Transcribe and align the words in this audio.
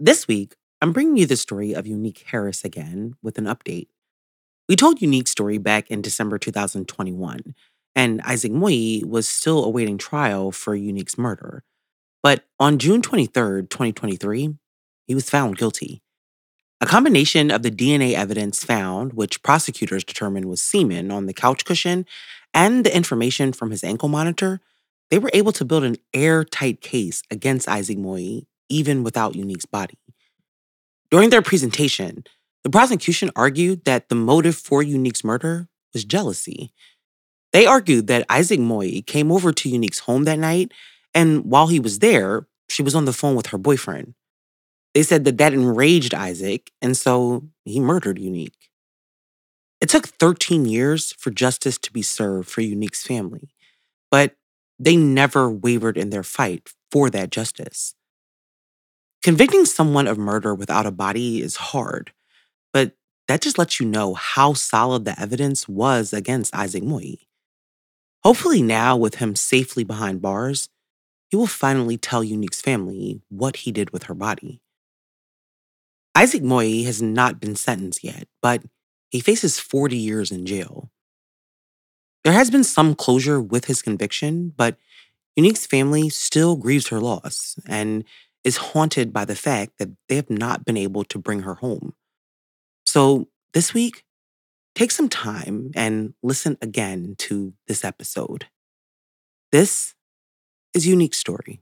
This 0.00 0.28
week, 0.28 0.54
I'm 0.80 0.92
bringing 0.92 1.16
you 1.16 1.26
the 1.26 1.36
story 1.36 1.72
of 1.72 1.84
Unique 1.84 2.24
Harris 2.28 2.64
again 2.64 3.16
with 3.20 3.36
an 3.36 3.46
update. 3.46 3.88
We 4.68 4.76
told 4.76 5.02
Unique's 5.02 5.32
story 5.32 5.58
back 5.58 5.90
in 5.90 6.02
December 6.02 6.38
2021, 6.38 7.56
and 7.96 8.20
Isaac 8.22 8.52
Moye 8.52 9.00
was 9.04 9.26
still 9.26 9.64
awaiting 9.64 9.98
trial 9.98 10.52
for 10.52 10.76
Unique's 10.76 11.18
murder. 11.18 11.64
But 12.22 12.44
on 12.60 12.78
June 12.78 13.02
23, 13.02 13.62
2023, 13.62 14.54
he 15.08 15.14
was 15.16 15.28
found 15.28 15.58
guilty. 15.58 16.00
A 16.80 16.86
combination 16.86 17.50
of 17.50 17.64
the 17.64 17.70
DNA 17.72 18.12
evidence 18.14 18.62
found, 18.62 19.14
which 19.14 19.42
prosecutors 19.42 20.04
determined 20.04 20.46
was 20.46 20.60
semen 20.60 21.10
on 21.10 21.26
the 21.26 21.34
couch 21.34 21.64
cushion, 21.64 22.06
and 22.54 22.86
the 22.86 22.96
information 22.96 23.52
from 23.52 23.72
his 23.72 23.82
ankle 23.82 24.08
monitor, 24.08 24.60
they 25.10 25.18
were 25.18 25.30
able 25.34 25.50
to 25.50 25.64
build 25.64 25.82
an 25.82 25.96
airtight 26.14 26.80
case 26.80 27.24
against 27.32 27.66
Isaac 27.66 27.98
Moye 27.98 28.42
even 28.68 29.02
without 29.02 29.34
Unique's 29.34 29.66
body. 29.66 29.98
During 31.10 31.30
their 31.30 31.42
presentation, 31.42 32.24
the 32.64 32.70
prosecution 32.70 33.30
argued 33.34 33.84
that 33.84 34.08
the 34.08 34.14
motive 34.14 34.56
for 34.56 34.82
Unique's 34.82 35.24
murder 35.24 35.68
was 35.94 36.04
jealousy. 36.04 36.72
They 37.52 37.66
argued 37.66 38.08
that 38.08 38.26
Isaac 38.28 38.60
Moye 38.60 39.02
came 39.06 39.32
over 39.32 39.52
to 39.52 39.68
Unique's 39.68 40.00
home 40.00 40.24
that 40.24 40.38
night, 40.38 40.72
and 41.14 41.44
while 41.44 41.68
he 41.68 41.80
was 41.80 42.00
there, 42.00 42.46
she 42.68 42.82
was 42.82 42.94
on 42.94 43.06
the 43.06 43.12
phone 43.12 43.34
with 43.34 43.46
her 43.46 43.58
boyfriend. 43.58 44.14
They 44.94 45.02
said 45.02 45.24
that 45.24 45.38
that 45.38 45.54
enraged 45.54 46.14
Isaac, 46.14 46.70
and 46.82 46.96
so 46.96 47.48
he 47.64 47.80
murdered 47.80 48.18
Unique. 48.18 48.68
It 49.80 49.88
took 49.88 50.08
13 50.08 50.66
years 50.66 51.12
for 51.12 51.30
justice 51.30 51.78
to 51.78 51.92
be 51.92 52.02
served 52.02 52.48
for 52.48 52.60
Unique's 52.62 53.04
family, 53.04 53.48
but 54.10 54.34
they 54.78 54.96
never 54.96 55.50
wavered 55.50 55.96
in 55.96 56.10
their 56.10 56.22
fight 56.22 56.70
for 56.90 57.10
that 57.10 57.30
justice. 57.30 57.94
Convicting 59.22 59.64
someone 59.64 60.06
of 60.06 60.16
murder 60.16 60.54
without 60.54 60.86
a 60.86 60.90
body 60.92 61.42
is 61.42 61.56
hard, 61.56 62.12
but 62.72 62.92
that 63.26 63.40
just 63.40 63.58
lets 63.58 63.80
you 63.80 63.86
know 63.86 64.14
how 64.14 64.52
solid 64.54 65.04
the 65.04 65.20
evidence 65.20 65.68
was 65.68 66.12
against 66.12 66.54
Isaac 66.54 66.82
Moye. 66.82 67.18
Hopefully, 68.22 68.62
now 68.62 68.96
with 68.96 69.16
him 69.16 69.36
safely 69.36 69.84
behind 69.84 70.22
bars, 70.22 70.68
he 71.30 71.36
will 71.36 71.46
finally 71.46 71.98
tell 71.98 72.24
Unique's 72.24 72.60
family 72.60 73.20
what 73.28 73.56
he 73.56 73.72
did 73.72 73.90
with 73.90 74.04
her 74.04 74.14
body. 74.14 74.60
Isaac 76.14 76.42
Moye 76.42 76.84
has 76.84 77.02
not 77.02 77.40
been 77.40 77.54
sentenced 77.54 78.02
yet, 78.02 78.28
but 78.40 78.62
he 79.10 79.20
faces 79.20 79.60
40 79.60 79.96
years 79.96 80.30
in 80.32 80.46
jail. 80.46 80.90
There 82.24 82.32
has 82.32 82.50
been 82.50 82.64
some 82.64 82.94
closure 82.94 83.40
with 83.40 83.66
his 83.66 83.82
conviction, 83.82 84.52
but 84.56 84.76
Unique's 85.36 85.66
family 85.66 86.08
still 86.08 86.56
grieves 86.56 86.88
her 86.88 87.00
loss, 87.00 87.56
and 87.66 88.04
is 88.48 88.56
haunted 88.56 89.12
by 89.12 89.26
the 89.26 89.36
fact 89.36 89.72
that 89.78 89.90
they 90.08 90.16
have 90.16 90.30
not 90.30 90.64
been 90.64 90.78
able 90.78 91.04
to 91.04 91.18
bring 91.18 91.40
her 91.40 91.56
home. 91.56 91.92
So 92.86 93.28
this 93.52 93.74
week, 93.74 94.04
take 94.74 94.90
some 94.90 95.10
time 95.10 95.70
and 95.76 96.14
listen 96.22 96.56
again 96.62 97.14
to 97.18 97.52
this 97.66 97.84
episode. 97.84 98.46
This 99.52 99.94
is 100.72 100.86
Unique 100.86 101.12
Story. 101.12 101.60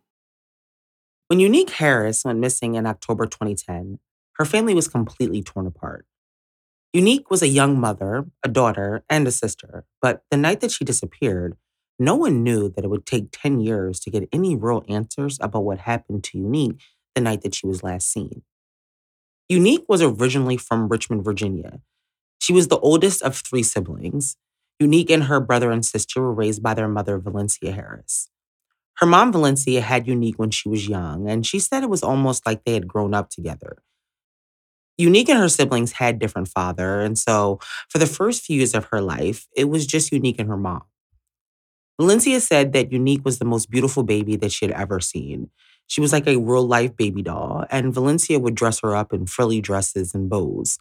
When 1.26 1.41
Unique 1.41 1.70
Harris 1.70 2.25
went 2.25 2.38
missing 2.38 2.76
in 2.76 2.86
October 2.86 3.26
2010, 3.26 3.98
her 4.34 4.44
family 4.44 4.72
was 4.72 4.86
completely 4.86 5.42
torn 5.42 5.66
apart. 5.66 6.06
Unique 6.92 7.32
was 7.32 7.42
a 7.42 7.48
young 7.48 7.80
mother, 7.80 8.26
a 8.44 8.48
daughter, 8.48 9.02
and 9.10 9.26
a 9.26 9.32
sister, 9.32 9.84
but 10.00 10.22
the 10.30 10.36
night 10.36 10.60
that 10.60 10.70
she 10.70 10.84
disappeared, 10.84 11.56
no 11.98 12.14
one 12.14 12.42
knew 12.42 12.68
that 12.68 12.84
it 12.84 12.88
would 12.88 13.06
take 13.06 13.28
10 13.32 13.60
years 13.60 14.00
to 14.00 14.10
get 14.10 14.28
any 14.32 14.54
real 14.54 14.84
answers 14.88 15.38
about 15.40 15.64
what 15.64 15.78
happened 15.78 16.24
to 16.24 16.38
Unique 16.38 16.80
the 17.14 17.20
night 17.20 17.42
that 17.42 17.54
she 17.54 17.66
was 17.66 17.82
last 17.82 18.10
seen. 18.10 18.42
Unique 19.48 19.84
was 19.88 20.02
originally 20.02 20.56
from 20.56 20.88
Richmond, 20.88 21.24
Virginia. 21.24 21.80
She 22.38 22.52
was 22.52 22.68
the 22.68 22.78
oldest 22.78 23.22
of 23.22 23.36
three 23.36 23.62
siblings. 23.62 24.36
Unique 24.78 25.10
and 25.10 25.24
her 25.24 25.40
brother 25.40 25.70
and 25.70 25.84
sister 25.84 26.20
were 26.20 26.34
raised 26.34 26.62
by 26.62 26.74
their 26.74 26.88
mother, 26.88 27.18
Valencia 27.18 27.72
Harris. 27.72 28.28
Her 28.98 29.06
mom, 29.06 29.32
Valencia, 29.32 29.80
had 29.80 30.06
Unique 30.06 30.38
when 30.38 30.50
she 30.50 30.68
was 30.68 30.88
young, 30.88 31.28
and 31.28 31.46
she 31.46 31.58
said 31.58 31.82
it 31.82 31.90
was 31.90 32.02
almost 32.02 32.46
like 32.46 32.64
they 32.64 32.74
had 32.74 32.88
grown 32.88 33.14
up 33.14 33.30
together. 33.30 33.78
Unique 34.98 35.28
and 35.28 35.38
her 35.38 35.48
siblings 35.48 35.92
had 35.92 36.18
different 36.18 36.48
father, 36.48 37.00
and 37.00 37.18
so 37.18 37.58
for 37.88 37.98
the 37.98 38.06
first 38.06 38.42
few 38.42 38.56
years 38.58 38.74
of 38.74 38.86
her 38.86 39.00
life, 39.00 39.46
it 39.54 39.64
was 39.66 39.86
just 39.86 40.12
Unique 40.12 40.38
and 40.38 40.48
her 40.48 40.56
mom. 40.56 40.82
Valencia 42.00 42.40
said 42.40 42.72
that 42.72 42.92
Unique 42.92 43.24
was 43.24 43.38
the 43.38 43.44
most 43.44 43.70
beautiful 43.70 44.02
baby 44.02 44.36
that 44.36 44.52
she 44.52 44.66
had 44.66 44.74
ever 44.74 45.00
seen. 45.00 45.50
She 45.86 46.00
was 46.00 46.12
like 46.12 46.26
a 46.26 46.36
real 46.36 46.66
life 46.66 46.96
baby 46.96 47.22
doll, 47.22 47.64
and 47.70 47.94
Valencia 47.94 48.38
would 48.38 48.54
dress 48.54 48.80
her 48.80 48.94
up 48.94 49.12
in 49.12 49.26
frilly 49.26 49.60
dresses 49.60 50.14
and 50.14 50.28
bows. 50.28 50.78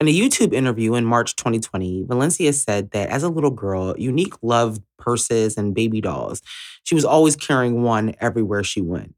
In 0.00 0.08
a 0.08 0.18
YouTube 0.18 0.54
interview 0.54 0.94
in 0.94 1.04
March 1.04 1.36
2020, 1.36 2.04
Valencia 2.04 2.52
said 2.52 2.92
that 2.92 3.10
as 3.10 3.22
a 3.22 3.28
little 3.28 3.50
girl, 3.50 3.94
Unique 3.98 4.34
loved 4.42 4.82
purses 4.98 5.56
and 5.58 5.74
baby 5.74 6.00
dolls. 6.00 6.40
She 6.84 6.94
was 6.94 7.04
always 7.04 7.36
carrying 7.36 7.82
one 7.82 8.14
everywhere 8.20 8.64
she 8.64 8.80
went. 8.80 9.14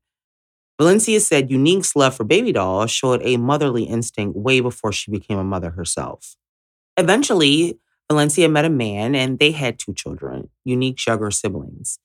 Valencia 0.80 1.20
said 1.20 1.50
Unique's 1.50 1.94
love 1.94 2.16
for 2.16 2.24
baby 2.24 2.50
dolls 2.50 2.90
showed 2.90 3.20
a 3.22 3.36
motherly 3.36 3.84
instinct 3.84 4.36
way 4.36 4.58
before 4.58 4.90
she 4.90 5.10
became 5.10 5.38
a 5.38 5.44
mother 5.44 5.70
herself. 5.70 6.34
Eventually, 6.96 7.78
Valencia 8.12 8.47
met 8.47 8.67
a 8.67 8.70
man 8.70 9.14
and 9.14 9.38
they 9.38 9.53
had 9.53 9.79
two 9.79 9.94
children, 9.94 10.50
Unique's 10.64 11.06
younger 11.06 11.31
siblings. 11.31 11.99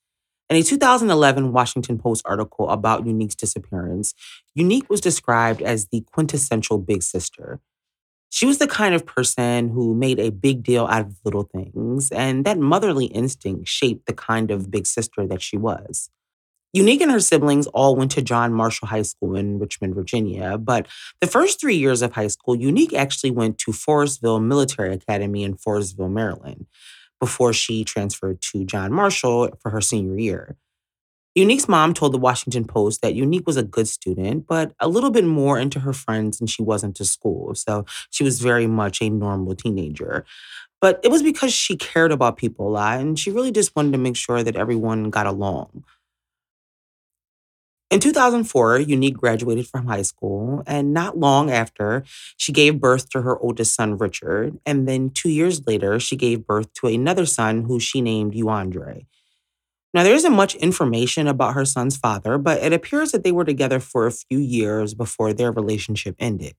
In 0.50 0.56
a 0.56 0.64
2011 0.64 1.52
Washington 1.52 2.00
Post 2.00 2.22
article 2.26 2.70
about 2.70 3.06
Unique's 3.06 3.36
disappearance, 3.36 4.14
Unique 4.56 4.90
was 4.90 5.02
described 5.02 5.62
as 5.62 5.88
the 5.88 6.06
quintessential 6.14 6.78
big 6.78 7.04
sister. 7.04 7.60
She 8.30 8.46
was 8.46 8.58
the 8.58 8.68
kind 8.68 8.96
of 8.96 9.06
person 9.06 9.70
who 9.70 9.94
made 9.94 10.20
a 10.20 10.32
big 10.32 10.64
deal 10.64 10.86
out 10.86 11.02
of 11.02 11.18
little 11.26 11.44
things, 11.44 12.10
and 12.12 12.46
that 12.46 12.58
motherly 12.58 13.08
instinct 13.08 13.68
shaped 13.68 14.06
the 14.06 14.14
kind 14.14 14.50
of 14.50 14.72
big 14.72 14.86
sister 14.88 15.28
that 15.28 15.42
she 15.42 15.58
was. 15.58 16.10
Unique 16.78 17.02
and 17.02 17.10
her 17.10 17.20
siblings 17.20 17.66
all 17.68 17.96
went 17.96 18.12
to 18.12 18.22
John 18.22 18.54
Marshall 18.54 18.88
High 18.88 19.02
School 19.02 19.36
in 19.36 19.58
Richmond, 19.58 19.96
Virginia, 19.96 20.60
but 20.60 20.86
the 21.22 21.26
first 21.26 21.60
three 21.60 21.76
years 21.76 22.04
of 22.04 22.14
high 22.14 22.28
school, 22.28 22.56
Unique 22.56 22.94
actually 22.94 23.32
went 23.32 23.58
to 23.60 23.72
Forestville 23.72 24.46
Military 24.46 24.94
Academy 24.94 25.44
in 25.44 25.56
Forestville, 25.56 26.12
Maryland, 26.12 26.68
before 27.20 27.52
she 27.52 27.84
transferred 27.84 28.44
to 28.44 28.64
John 28.64 28.94
Marshall 28.94 29.50
for 29.60 29.72
her 29.72 29.82
senior 29.82 30.20
year. 30.20 30.56
Unique's 31.34 31.68
mom 31.68 31.96
told 31.96 32.14
the 32.14 32.20
Washington 32.20 32.64
Post 32.64 33.02
that 33.02 33.16
Unique 33.16 33.48
was 33.48 33.58
a 33.58 33.64
good 33.64 33.88
student, 33.88 34.46
but 34.46 34.74
a 34.80 34.88
little 34.88 35.10
bit 35.10 35.26
more 35.26 35.58
into 35.58 35.80
her 35.80 35.94
friends 35.94 36.38
than 36.38 36.46
she 36.46 36.62
was 36.62 36.84
into 36.84 37.06
school. 37.06 37.56
So 37.56 37.86
she 38.12 38.24
was 38.24 38.40
very 38.40 38.68
much 38.68 39.02
a 39.02 39.10
normal 39.10 39.56
teenager. 39.56 40.26
But 40.80 41.00
it 41.04 41.10
was 41.10 41.24
because 41.24 41.54
she 41.54 41.76
cared 41.76 42.12
about 42.12 42.38
people 42.38 42.68
a 42.68 42.70
lot 42.70 43.00
and 43.00 43.18
she 43.18 43.32
really 43.32 43.52
just 43.52 43.76
wanted 43.76 43.94
to 43.94 43.98
make 43.98 44.16
sure 44.16 44.44
that 44.44 44.56
everyone 44.56 45.10
got 45.10 45.26
along. 45.26 45.84
In 47.90 48.02
2004, 48.02 48.80
Unique 48.80 49.16
graduated 49.16 49.66
from 49.66 49.88
high 49.88 50.02
school, 50.02 50.62
and 50.68 50.94
not 50.94 51.18
long 51.18 51.50
after, 51.50 52.04
she 52.36 52.52
gave 52.52 52.82
birth 52.82 53.10
to 53.12 53.22
her 53.22 53.40
oldest 53.40 53.76
son, 53.76 53.98
Richard. 53.98 54.60
And 54.66 54.86
then 54.86 55.10
two 55.10 55.30
years 55.30 55.66
later, 55.66 55.98
she 55.98 56.18
gave 56.18 56.46
birth 56.46 56.74
to 56.74 56.88
another 56.88 57.26
son 57.26 57.64
who 57.64 57.80
she 57.80 58.02
named 58.02 58.34
Euandre. 58.34 59.06
Now, 59.94 60.04
there 60.04 60.16
isn't 60.16 60.34
much 60.34 60.56
information 60.56 61.28
about 61.28 61.54
her 61.54 61.64
son's 61.64 61.96
father, 61.96 62.38
but 62.38 62.62
it 62.62 62.74
appears 62.74 63.14
that 63.14 63.24
they 63.24 63.32
were 63.32 63.46
together 63.46 63.80
for 63.80 64.06
a 64.06 64.12
few 64.12 64.38
years 64.38 64.94
before 64.94 65.32
their 65.32 65.54
relationship 65.54 66.16
ended. 66.20 66.56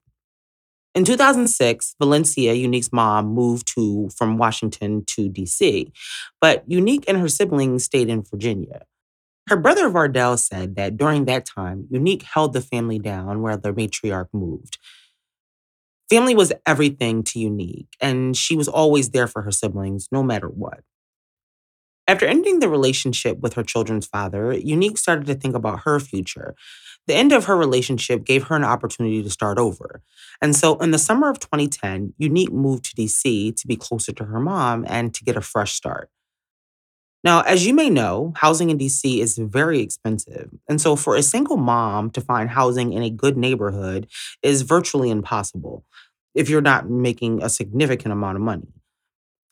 In 0.95 1.05
2006, 1.05 1.95
Valencia, 2.01 2.55
Unique's 2.55 2.91
mom, 2.91 3.27
moved 3.27 3.67
to 3.75 4.09
from 4.17 4.39
Washington 4.39 5.05
to 5.09 5.29
DC, 5.29 5.93
but 6.41 6.65
Unique 6.67 7.05
and 7.07 7.19
her 7.19 7.29
siblings 7.29 7.85
stayed 7.85 8.09
in 8.09 8.23
Virginia. 8.23 8.87
Her 9.49 9.57
brother 9.57 9.89
Vardell 9.89 10.39
said 10.39 10.77
that 10.77 10.99
during 10.99 11.25
that 11.25 11.47
time, 11.47 11.87
Unique 11.91 12.23
held 12.23 12.53
the 12.53 12.61
family 12.61 12.99
down 12.99 13.41
where 13.41 13.57
the 13.57 13.73
matriarch 13.73 14.29
moved. 14.35 14.77
Family 16.11 16.35
was 16.35 16.53
everything 16.67 17.23
to 17.25 17.39
Unique, 17.39 17.97
and 17.99 18.37
she 18.37 18.55
was 18.55 18.69
always 18.69 19.11
there 19.11 19.27
for 19.27 19.41
her 19.43 19.51
siblings, 19.51 20.09
no 20.13 20.23
matter 20.23 20.49
what. 20.49 20.81
After 22.07 22.27
ending 22.27 22.61
the 22.61 22.69
relationship 22.69 23.41
with 23.41 23.55
her 23.55 23.63
children's 23.63 24.07
father, 24.07 24.53
Unique 24.53 24.99
started 24.99 25.27
to 25.27 25.35
think 25.35 25.55
about 25.55 25.81
her 25.85 25.99
future. 25.99 26.55
The 27.07 27.15
end 27.15 27.33
of 27.33 27.47
her 27.47 27.57
relationship 27.57 28.25
gave 28.25 28.45
her 28.45 28.57
an 28.57 28.65
opportunity 28.65 29.23
to 29.23 29.31
start 29.31 29.59
over. 29.59 30.03
And 30.43 30.55
so 30.55 30.77
in 30.79 30.91
the 30.91 30.99
summer 30.99 31.31
of 31.31 31.41
2010, 31.41 32.13
Unique 32.19 32.53
moved 32.53 32.85
to 32.85 33.03
DC 33.03 33.57
to 33.57 33.67
be 33.67 33.77
closer 33.77 34.13
to 34.13 34.25
her 34.25 34.41
mom 34.41 34.85
and 34.89 35.15
to 35.15 35.25
get 35.25 35.39
a 35.39 35.43
fresh 35.43 35.73
start. 35.73 36.11
Now, 37.25 37.41
as 37.41 37.67
you 37.67 37.75
may 37.75 37.91
know, 37.91 38.33
housing 38.37 38.71
in 38.71 38.79
DC 38.79 39.19
is 39.21 39.37
very 39.39 39.81
expensive. 39.81 40.51
And 40.69 40.81
so 40.81 40.95
for 40.95 41.17
a 41.17 41.23
single 41.23 41.57
mom 41.57 42.11
to 42.11 42.21
find 42.21 42.51
housing 42.51 42.93
in 42.93 43.03
a 43.03 43.11
good 43.11 43.37
neighborhood 43.37 44.07
is 44.43 44.63
virtually 44.63 45.11
impossible 45.11 45.85
if 46.35 46.49
you're 46.49 46.61
not 46.61 46.89
making 46.89 47.43
a 47.43 47.49
significant 47.49 48.13
amount 48.13 48.37
of 48.37 48.43
money. 48.43 48.69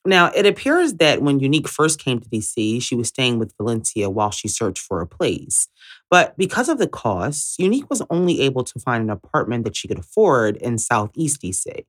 Now, 0.06 0.30
it 0.36 0.46
appears 0.46 0.94
that 0.94 1.20
when 1.20 1.40
Unique 1.40 1.66
first 1.66 1.98
came 1.98 2.20
to 2.20 2.28
DC, 2.28 2.80
she 2.80 2.94
was 2.94 3.08
staying 3.08 3.40
with 3.40 3.52
Valencia 3.58 4.08
while 4.08 4.30
she 4.30 4.46
searched 4.46 4.78
for 4.78 5.00
a 5.00 5.06
place. 5.06 5.66
But 6.08 6.38
because 6.38 6.68
of 6.68 6.78
the 6.78 6.86
costs, 6.86 7.56
Unique 7.58 7.90
was 7.90 8.02
only 8.08 8.40
able 8.42 8.62
to 8.62 8.78
find 8.78 9.02
an 9.02 9.10
apartment 9.10 9.64
that 9.64 9.74
she 9.74 9.88
could 9.88 9.98
afford 9.98 10.56
in 10.58 10.78
Southeast 10.78 11.42
DC. 11.42 11.84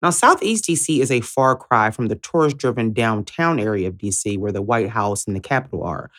Now, 0.00 0.10
Southeast 0.10 0.64
DC 0.64 1.00
is 1.00 1.10
a 1.10 1.20
far 1.20 1.56
cry 1.56 1.90
from 1.90 2.06
the 2.06 2.14
tourist 2.14 2.56
driven 2.56 2.92
downtown 2.92 3.58
area 3.58 3.88
of 3.88 3.94
DC 3.94 4.38
where 4.38 4.52
the 4.52 4.62
White 4.62 4.90
House 4.90 5.26
and 5.26 5.34
the 5.34 5.40
Capitol 5.40 5.82
are. 5.82 6.10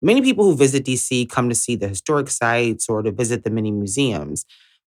Many 0.00 0.22
people 0.22 0.44
who 0.44 0.56
visit 0.56 0.84
DC 0.84 1.28
come 1.28 1.48
to 1.48 1.54
see 1.54 1.76
the 1.76 1.88
historic 1.88 2.28
sites 2.28 2.88
or 2.88 3.02
to 3.02 3.12
visit 3.12 3.44
the 3.44 3.50
many 3.50 3.70
museums. 3.70 4.46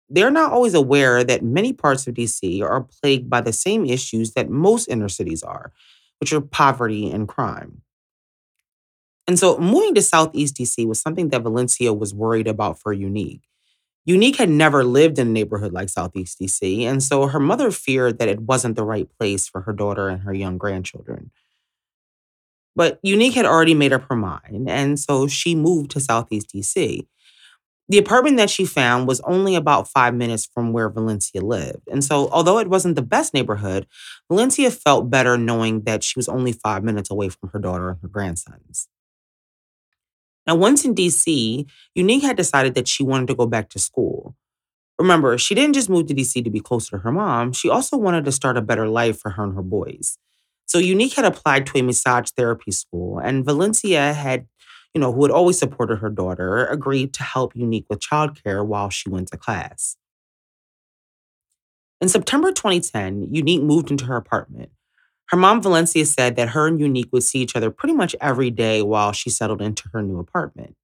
They're 0.09 0.31
not 0.31 0.51
always 0.51 0.73
aware 0.73 1.23
that 1.23 1.43
many 1.43 1.73
parts 1.73 2.07
of 2.07 2.15
DC 2.15 2.61
are 2.61 2.81
plagued 2.81 3.29
by 3.29 3.41
the 3.41 3.53
same 3.53 3.85
issues 3.85 4.31
that 4.33 4.49
most 4.49 4.87
inner 4.87 5.09
cities 5.09 5.43
are, 5.43 5.73
which 6.19 6.31
are 6.31 6.41
poverty 6.41 7.11
and 7.11 7.27
crime. 7.27 7.81
And 9.27 9.37
so 9.37 9.57
moving 9.57 9.95
to 9.95 10.01
Southeast 10.01 10.55
DC 10.55 10.87
was 10.87 11.01
something 11.01 11.29
that 11.29 11.41
Valencia 11.41 11.93
was 11.93 12.13
worried 12.13 12.47
about 12.47 12.79
for 12.79 12.93
Unique. 12.93 13.41
Unique 14.05 14.35
had 14.35 14.49
never 14.49 14.83
lived 14.83 15.17
in 15.17 15.27
a 15.27 15.31
neighborhood 15.31 15.73
like 15.73 15.89
Southeast 15.89 16.39
DC, 16.39 16.81
and 16.83 17.01
so 17.01 17.27
her 17.27 17.39
mother 17.39 17.71
feared 17.71 18.19
that 18.19 18.27
it 18.29 18.41
wasn't 18.41 18.75
the 18.75 18.85
right 18.85 19.09
place 19.17 19.47
for 19.47 19.61
her 19.61 19.73
daughter 19.73 20.07
and 20.09 20.21
her 20.21 20.33
young 20.33 20.57
grandchildren. 20.57 21.31
But 22.75 22.99
Unique 23.01 23.33
had 23.33 23.45
already 23.45 23.73
made 23.73 23.93
up 23.93 24.03
her 24.09 24.15
mind, 24.15 24.69
and 24.69 24.99
so 24.99 25.27
she 25.27 25.55
moved 25.55 25.91
to 25.91 25.99
Southeast 25.99 26.53
DC. 26.53 27.07
The 27.87 27.97
apartment 27.99 28.37
that 28.37 28.49
she 28.49 28.65
found 28.65 29.07
was 29.07 29.21
only 29.21 29.55
about 29.55 29.87
five 29.87 30.13
minutes 30.13 30.45
from 30.51 30.73
where 30.73 30.89
Valencia 30.89 31.41
lived. 31.41 31.87
And 31.89 32.03
so, 32.03 32.29
although 32.29 32.57
it 32.57 32.67
wasn't 32.67 32.95
the 32.95 33.03
best 33.03 33.33
neighborhood, 33.33 33.85
Valencia 34.29 34.71
felt 34.71 35.09
better 35.11 35.37
knowing 35.37 35.81
that 35.81 36.03
she 36.03 36.17
was 36.17 36.27
only 36.27 36.51
five 36.51 36.83
minutes 36.83 37.11
away 37.11 37.29
from 37.29 37.49
her 37.49 37.59
daughter 37.59 37.89
and 37.89 37.99
her 38.01 38.07
grandsons. 38.07 38.87
Now, 40.47 40.55
once 40.55 40.85
in 40.85 40.93
DC, 40.93 41.65
Unique 41.95 42.23
had 42.23 42.37
decided 42.37 42.75
that 42.75 42.87
she 42.87 43.03
wanted 43.03 43.27
to 43.27 43.35
go 43.35 43.47
back 43.47 43.69
to 43.69 43.79
school. 43.79 44.35
Remember, 44.99 45.37
she 45.37 45.55
didn't 45.55 45.73
just 45.73 45.89
move 45.89 46.07
to 46.07 46.13
DC 46.13 46.43
to 46.43 46.49
be 46.49 46.59
closer 46.59 46.91
to 46.91 47.03
her 47.03 47.11
mom, 47.11 47.51
she 47.51 47.69
also 47.69 47.97
wanted 47.97 48.25
to 48.25 48.31
start 48.31 48.57
a 48.57 48.61
better 48.61 48.87
life 48.87 49.19
for 49.19 49.31
her 49.31 49.43
and 49.43 49.55
her 49.55 49.61
boys. 49.61 50.17
So 50.65 50.77
Unique 50.77 51.13
had 51.15 51.25
applied 51.25 51.65
to 51.67 51.79
a 51.79 51.83
massage 51.83 52.29
therapy 52.31 52.71
school, 52.71 53.19
and 53.19 53.43
Valencia 53.45 54.13
had, 54.13 54.47
you 54.93 55.01
know, 55.01 55.11
who 55.11 55.23
had 55.23 55.31
always 55.31 55.59
supported 55.59 55.97
her 55.97 56.09
daughter, 56.09 56.65
agreed 56.65 57.13
to 57.15 57.23
help 57.23 57.55
Unique 57.55 57.85
with 57.89 57.99
childcare 57.99 58.65
while 58.65 58.89
she 58.89 59.09
went 59.09 59.29
to 59.29 59.37
class. 59.37 59.97
In 62.01 62.09
September 62.09 62.51
2010, 62.51 63.29
Unique 63.31 63.63
moved 63.63 63.91
into 63.91 64.05
her 64.05 64.15
apartment. 64.15 64.71
Her 65.29 65.37
mom, 65.37 65.61
Valencia, 65.61 66.05
said 66.05 66.35
that 66.35 66.49
her 66.49 66.67
and 66.67 66.79
Unique 66.79 67.09
would 67.11 67.23
see 67.23 67.39
each 67.39 67.55
other 67.55 67.71
pretty 67.71 67.93
much 67.95 68.15
every 68.21 68.51
day 68.51 68.81
while 68.81 69.11
she 69.11 69.29
settled 69.29 69.61
into 69.61 69.89
her 69.93 70.01
new 70.03 70.19
apartment. 70.19 70.75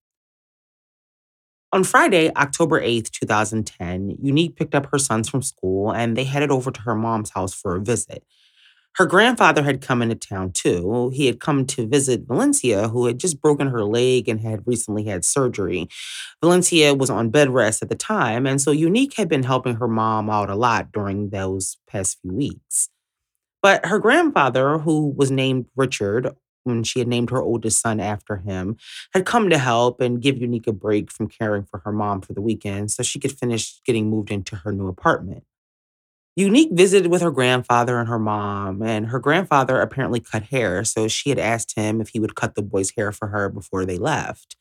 On 1.73 1.83
Friday, 1.85 2.31
October 2.35 2.81
8th, 2.81 3.11
2010, 3.11 4.17
Unique 4.21 4.57
picked 4.57 4.75
up 4.75 4.87
her 4.87 4.99
sons 4.99 5.29
from 5.29 5.41
school 5.41 5.91
and 5.93 6.17
they 6.17 6.25
headed 6.25 6.51
over 6.51 6.71
to 6.71 6.81
her 6.81 6.95
mom's 6.95 7.29
house 7.31 7.53
for 7.53 7.75
a 7.77 7.81
visit. 7.81 8.23
Her 8.95 9.05
grandfather 9.07 9.63
had 9.63 9.81
come 9.81 10.01
into 10.01 10.15
town 10.15 10.51
too. 10.53 11.11
He 11.13 11.27
had 11.27 11.39
come 11.39 11.65
to 11.67 11.87
visit 11.87 12.27
Valencia, 12.27 12.89
who 12.89 13.07
had 13.07 13.19
just 13.19 13.41
broken 13.41 13.67
her 13.69 13.85
leg 13.85 14.29
and 14.29 14.41
had 14.41 14.67
recently 14.67 15.05
had 15.05 15.25
surgery. 15.25 15.89
Valencia 16.43 16.93
was 16.93 17.09
on 17.09 17.31
bed 17.31 17.49
rest 17.51 17.81
at 17.81 17.89
the 17.89 17.95
time, 17.95 18.47
and 18.47 18.61
so 18.61 18.71
Unique 18.71 19.15
had 19.15 19.29
been 19.29 19.43
helping 19.43 19.77
her 19.77 19.89
mom 19.89 20.29
out 20.29 20.51
a 20.51 20.55
lot 20.55 20.91
during 20.93 21.31
those 21.31 21.77
past 21.89 22.19
few 22.21 22.33
weeks. 22.33 22.90
But 23.61 23.85
her 23.85 23.99
grandfather, 23.99 24.79
who 24.79 25.07
was 25.09 25.31
named 25.31 25.67
Richard, 25.75 26.35
when 26.63 26.83
she 26.83 26.99
had 26.99 27.07
named 27.07 27.29
her 27.31 27.41
oldest 27.41 27.81
son 27.81 27.99
after 27.99 28.37
him, 28.37 28.77
had 29.13 29.25
come 29.25 29.49
to 29.49 29.57
help 29.57 29.99
and 29.99 30.21
give 30.21 30.37
Unique 30.37 30.67
a 30.67 30.73
break 30.73 31.11
from 31.11 31.27
caring 31.27 31.63
for 31.63 31.79
her 31.79 31.91
mom 31.91 32.21
for 32.21 32.33
the 32.33 32.41
weekend 32.41 32.91
so 32.91 33.03
she 33.03 33.19
could 33.19 33.31
finish 33.31 33.81
getting 33.83 34.09
moved 34.09 34.31
into 34.31 34.57
her 34.57 34.71
new 34.71 34.87
apartment. 34.87 35.43
Unique 36.35 36.69
visited 36.71 37.11
with 37.11 37.21
her 37.21 37.31
grandfather 37.31 37.99
and 37.99 38.07
her 38.07 38.19
mom, 38.19 38.81
and 38.81 39.07
her 39.07 39.19
grandfather 39.19 39.81
apparently 39.81 40.19
cut 40.19 40.43
hair, 40.43 40.83
so 40.85 41.07
she 41.07 41.29
had 41.29 41.39
asked 41.39 41.75
him 41.75 41.99
if 41.99 42.09
he 42.09 42.19
would 42.19 42.35
cut 42.35 42.55
the 42.55 42.61
boy's 42.61 42.91
hair 42.95 43.11
for 43.11 43.27
her 43.27 43.49
before 43.49 43.85
they 43.85 43.97
left. 43.97 44.55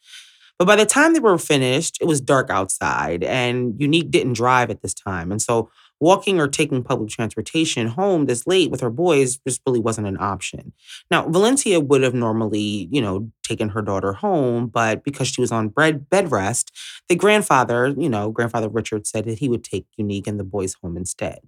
But 0.59 0.67
by 0.67 0.77
the 0.77 0.85
time 0.85 1.15
they 1.15 1.21
were 1.21 1.39
finished, 1.39 1.97
it 2.01 2.07
was 2.07 2.21
dark 2.21 2.51
outside, 2.51 3.23
and 3.23 3.81
Unique 3.81 4.11
didn't 4.11 4.35
drive 4.35 4.69
at 4.69 4.83
this 4.83 4.93
time. 4.95 5.31
And 5.31 5.41
so 5.41 5.71
walking 6.01 6.41
or 6.41 6.49
taking 6.49 6.83
public 6.83 7.11
transportation 7.11 7.87
home 7.87 8.27
this 8.27 8.47
late 8.47 8.71
with 8.71 8.81
her 8.81 8.91
boys 8.91 9.39
just 9.47 9.61
really 9.67 9.81
wasn't 9.81 10.07
an 10.07 10.17
option. 10.19 10.73
Now, 11.11 11.29
Valencia 11.29 11.79
would 11.79 12.03
have 12.03 12.15
normally, 12.15 12.89
you 12.91 13.03
know, 13.03 13.31
taken 13.43 13.69
her 13.71 13.83
daughter 13.83 14.15
home, 14.15 14.67
but 14.69 15.05
because 15.05 15.29
she 15.29 15.41
was 15.41 15.53
on 15.53 15.69
bed, 15.69 16.09
bed 16.09 16.31
rest, 16.33 16.73
the 17.09 17.17
grandfather, 17.17 17.89
you 17.89 18.09
know, 18.09 18.31
grandfather 18.31 18.69
Richard 18.69 19.07
said 19.07 19.27
that 19.27 19.39
he 19.39 19.49
would 19.49 19.63
take 19.63 19.87
Unique 19.97 20.27
and 20.27 20.41
the 20.41 20.45
boys 20.45 20.75
home 20.83 20.97
instead. 20.97 21.41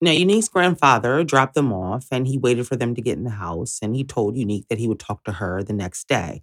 Now, 0.00 0.10
Unique's 0.10 0.48
grandfather 0.48 1.22
dropped 1.22 1.54
them 1.54 1.72
off 1.72 2.06
and 2.10 2.26
he 2.26 2.38
waited 2.38 2.66
for 2.66 2.76
them 2.76 2.94
to 2.94 3.02
get 3.02 3.18
in 3.18 3.24
the 3.24 3.30
house 3.30 3.78
and 3.82 3.94
he 3.94 4.02
told 4.02 4.36
Unique 4.36 4.66
that 4.68 4.78
he 4.78 4.88
would 4.88 4.98
talk 4.98 5.22
to 5.24 5.32
her 5.32 5.62
the 5.62 5.72
next 5.72 6.08
day. 6.08 6.42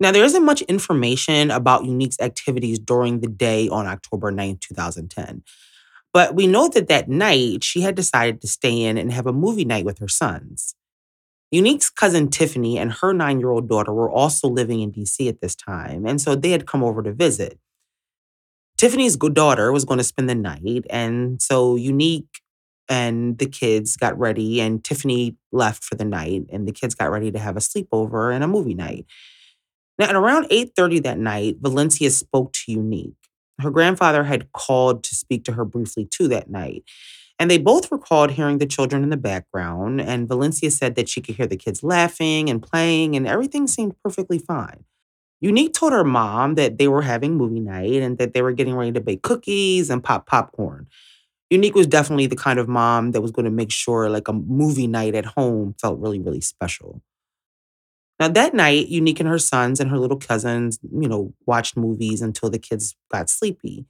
Now, 0.00 0.12
there 0.12 0.24
isn't 0.24 0.44
much 0.44 0.62
information 0.62 1.50
about 1.50 1.84
Unique's 1.84 2.20
activities 2.20 2.78
during 2.78 3.20
the 3.20 3.26
day 3.26 3.68
on 3.68 3.86
October 3.86 4.30
9, 4.30 4.58
2010. 4.60 5.42
But 6.12 6.34
we 6.34 6.46
know 6.46 6.68
that 6.68 6.88
that 6.88 7.08
night 7.08 7.64
she 7.64 7.82
had 7.82 7.94
decided 7.94 8.40
to 8.40 8.48
stay 8.48 8.82
in 8.84 8.96
and 8.98 9.12
have 9.12 9.26
a 9.26 9.32
movie 9.32 9.64
night 9.64 9.84
with 9.84 9.98
her 9.98 10.08
sons. 10.08 10.74
Unique's 11.50 11.90
cousin 11.90 12.28
Tiffany 12.28 12.78
and 12.78 12.92
her 12.92 13.12
nine 13.14 13.40
year 13.40 13.50
old 13.50 13.68
daughter 13.68 13.92
were 13.92 14.10
also 14.10 14.48
living 14.48 14.80
in 14.80 14.92
DC 14.92 15.28
at 15.28 15.40
this 15.40 15.54
time, 15.54 16.06
and 16.06 16.20
so 16.20 16.34
they 16.34 16.50
had 16.50 16.66
come 16.66 16.84
over 16.84 17.02
to 17.02 17.12
visit. 17.12 17.58
Tiffany's 18.76 19.16
daughter 19.16 19.72
was 19.72 19.84
going 19.84 19.98
to 19.98 20.04
spend 20.04 20.28
the 20.28 20.34
night, 20.34 20.84
and 20.88 21.42
so 21.42 21.74
Unique 21.76 22.40
and 22.88 23.38
the 23.38 23.46
kids 23.46 23.96
got 23.96 24.18
ready, 24.18 24.60
and 24.60 24.84
Tiffany 24.84 25.36
left 25.52 25.82
for 25.84 25.94
the 25.96 26.04
night, 26.04 26.46
and 26.50 26.66
the 26.66 26.72
kids 26.72 26.94
got 26.94 27.10
ready 27.10 27.30
to 27.32 27.38
have 27.38 27.56
a 27.56 27.60
sleepover 27.60 28.34
and 28.34 28.44
a 28.44 28.48
movie 28.48 28.74
night. 28.74 29.04
Now, 29.98 30.06
at 30.10 30.16
around 30.16 30.46
8:30 30.50 31.00
that 31.00 31.18
night, 31.18 31.58
Valencia 31.60 32.10
spoke 32.10 32.52
to 32.54 32.72
Unique. 32.72 33.17
Her 33.60 33.70
grandfather 33.70 34.24
had 34.24 34.52
called 34.52 35.02
to 35.04 35.14
speak 35.14 35.44
to 35.44 35.52
her 35.52 35.64
briefly 35.64 36.06
too 36.06 36.28
that 36.28 36.50
night. 36.50 36.84
And 37.38 37.50
they 37.50 37.58
both 37.58 37.92
recalled 37.92 38.32
hearing 38.32 38.58
the 38.58 38.66
children 38.66 39.02
in 39.02 39.10
the 39.10 39.16
background. 39.16 40.00
And 40.00 40.28
Valencia 40.28 40.70
said 40.70 40.96
that 40.96 41.08
she 41.08 41.20
could 41.20 41.36
hear 41.36 41.46
the 41.46 41.56
kids 41.56 41.82
laughing 41.82 42.50
and 42.50 42.62
playing, 42.62 43.14
and 43.16 43.28
everything 43.28 43.66
seemed 43.68 43.94
perfectly 44.02 44.38
fine. 44.38 44.84
Unique 45.40 45.72
told 45.74 45.92
her 45.92 46.04
mom 46.04 46.56
that 46.56 46.78
they 46.78 46.88
were 46.88 47.02
having 47.02 47.36
movie 47.36 47.60
night 47.60 47.94
and 47.94 48.18
that 48.18 48.34
they 48.34 48.42
were 48.42 48.52
getting 48.52 48.74
ready 48.74 48.92
to 48.92 49.00
bake 49.00 49.22
cookies 49.22 49.88
and 49.88 50.02
pop 50.02 50.26
popcorn. 50.26 50.88
Unique 51.50 51.74
was 51.74 51.86
definitely 51.86 52.26
the 52.26 52.36
kind 52.36 52.58
of 52.58 52.68
mom 52.68 53.12
that 53.12 53.22
was 53.22 53.30
going 53.30 53.44
to 53.44 53.50
make 53.50 53.70
sure 53.72 54.10
like 54.10 54.28
a 54.28 54.32
movie 54.32 54.86
night 54.88 55.14
at 55.14 55.24
home 55.24 55.74
felt 55.80 56.00
really, 56.00 56.20
really 56.20 56.40
special. 56.40 57.02
Now 58.20 58.28
that 58.28 58.54
night, 58.54 58.88
Unique 58.88 59.20
and 59.20 59.28
her 59.28 59.38
sons 59.38 59.78
and 59.80 59.90
her 59.90 59.98
little 59.98 60.18
cousins, 60.18 60.78
you 60.82 61.08
know, 61.08 61.32
watched 61.46 61.76
movies 61.76 62.20
until 62.20 62.50
the 62.50 62.58
kids 62.58 62.96
got 63.10 63.30
sleepy. 63.30 63.86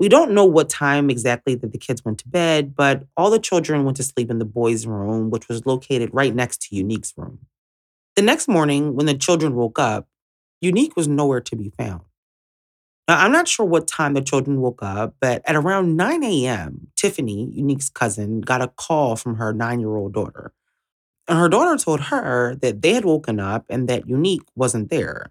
We 0.00 0.08
don't 0.08 0.32
know 0.32 0.44
what 0.44 0.68
time 0.68 1.10
exactly 1.10 1.54
that 1.56 1.70
the 1.70 1.78
kids 1.78 2.04
went 2.04 2.18
to 2.20 2.28
bed, 2.28 2.74
but 2.74 3.04
all 3.16 3.30
the 3.30 3.38
children 3.38 3.84
went 3.84 3.96
to 3.98 4.02
sleep 4.02 4.30
in 4.30 4.38
the 4.38 4.44
boys' 4.44 4.86
room, 4.86 5.30
which 5.30 5.48
was 5.48 5.66
located 5.66 6.10
right 6.12 6.34
next 6.34 6.62
to 6.62 6.76
Unique's 6.76 7.12
room. 7.16 7.40
The 8.16 8.22
next 8.22 8.48
morning, 8.48 8.94
when 8.94 9.06
the 9.06 9.14
children 9.14 9.54
woke 9.54 9.78
up, 9.78 10.08
Unique 10.60 10.96
was 10.96 11.08
nowhere 11.08 11.40
to 11.40 11.56
be 11.56 11.72
found. 11.78 12.02
Now, 13.08 13.18
I'm 13.24 13.32
not 13.32 13.48
sure 13.48 13.66
what 13.66 13.88
time 13.88 14.14
the 14.14 14.20
children 14.22 14.60
woke 14.60 14.82
up, 14.82 15.16
but 15.20 15.42
at 15.44 15.56
around 15.56 15.96
9 15.96 16.22
a.m., 16.24 16.88
Tiffany, 16.96 17.50
Unique's 17.52 17.88
cousin, 17.88 18.40
got 18.40 18.62
a 18.62 18.68
call 18.68 19.16
from 19.16 19.36
her 19.36 19.52
nine 19.52 19.80
year 19.80 19.96
old 19.96 20.14
daughter. 20.14 20.52
And 21.28 21.38
her 21.38 21.48
daughter 21.48 21.76
told 21.76 22.00
her 22.00 22.56
that 22.56 22.82
they 22.82 22.94
had 22.94 23.04
woken 23.04 23.38
up 23.38 23.64
and 23.68 23.88
that 23.88 24.08
Unique 24.08 24.42
wasn't 24.54 24.90
there. 24.90 25.30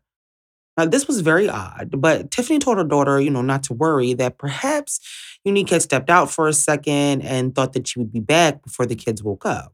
Now, 0.78 0.86
this 0.86 1.06
was 1.08 1.20
very 1.20 1.50
odd, 1.50 1.96
but 2.00 2.32
Tiffany 2.32 2.58
told 2.58 2.78
her 2.78 2.84
daughter, 2.84 3.20
you 3.20 3.30
know, 3.30 3.42
not 3.42 3.64
to 3.64 3.74
worry, 3.74 4.14
that 4.14 4.38
perhaps 4.38 5.00
Unique 5.44 5.70
had 5.70 5.82
stepped 5.82 6.10
out 6.10 6.32
for 6.32 6.48
a 6.48 6.54
second 6.54 7.22
and 7.24 7.54
thought 7.54 7.74
that 7.74 7.88
she 7.88 8.00
would 8.00 8.12
be 8.12 8.22
back 8.22 8.64
before 8.64 8.86
the 8.86 8.96
kids 8.96 9.22
woke 9.22 9.46
up. 9.46 9.74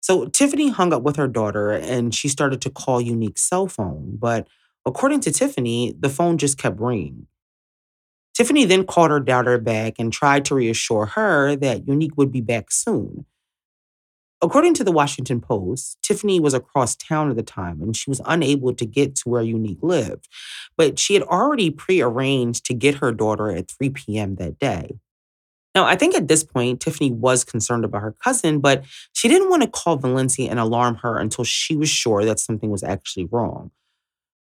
So 0.00 0.26
Tiffany 0.26 0.68
hung 0.68 0.92
up 0.92 1.02
with 1.02 1.16
her 1.16 1.28
daughter 1.28 1.70
and 1.70 2.14
she 2.14 2.28
started 2.28 2.60
to 2.62 2.70
call 2.70 3.00
Unique's 3.00 3.42
cell 3.42 3.66
phone, 3.66 4.16
but 4.18 4.48
according 4.86 5.20
to 5.20 5.32
Tiffany, 5.32 5.94
the 5.98 6.08
phone 6.08 6.38
just 6.38 6.58
kept 6.58 6.80
ringing. 6.80 7.26
Tiffany 8.34 8.64
then 8.64 8.84
called 8.84 9.10
her 9.10 9.20
daughter 9.20 9.58
back 9.58 9.94
and 9.98 10.12
tried 10.12 10.44
to 10.46 10.54
reassure 10.54 11.06
her 11.06 11.56
that 11.56 11.88
Unique 11.88 12.16
would 12.16 12.30
be 12.30 12.40
back 12.40 12.70
soon. 12.70 13.26
According 14.42 14.74
to 14.74 14.84
the 14.84 14.92
Washington 14.92 15.40
Post, 15.40 15.98
Tiffany 16.02 16.40
was 16.40 16.52
across 16.52 16.94
town 16.94 17.30
at 17.30 17.36
the 17.36 17.42
time 17.42 17.80
and 17.80 17.96
she 17.96 18.10
was 18.10 18.20
unable 18.26 18.74
to 18.74 18.84
get 18.84 19.16
to 19.16 19.28
where 19.28 19.42
Unique 19.42 19.78
lived, 19.82 20.28
but 20.76 20.98
she 20.98 21.14
had 21.14 21.22
already 21.22 21.70
prearranged 21.70 22.66
to 22.66 22.74
get 22.74 22.96
her 22.96 23.12
daughter 23.12 23.50
at 23.50 23.70
3 23.70 23.90
p.m. 23.90 24.36
that 24.36 24.58
day. 24.58 24.98
Now, 25.74 25.84
I 25.84 25.96
think 25.96 26.14
at 26.14 26.28
this 26.28 26.42
point, 26.42 26.80
Tiffany 26.80 27.10
was 27.10 27.44
concerned 27.44 27.84
about 27.84 28.02
her 28.02 28.16
cousin, 28.24 28.60
but 28.60 28.84
she 29.12 29.28
didn't 29.28 29.50
want 29.50 29.62
to 29.62 29.68
call 29.68 29.96
Valencia 29.96 30.50
and 30.50 30.58
alarm 30.58 30.96
her 30.96 31.18
until 31.18 31.44
she 31.44 31.76
was 31.76 31.90
sure 31.90 32.24
that 32.24 32.40
something 32.40 32.70
was 32.70 32.82
actually 32.82 33.28
wrong. 33.30 33.70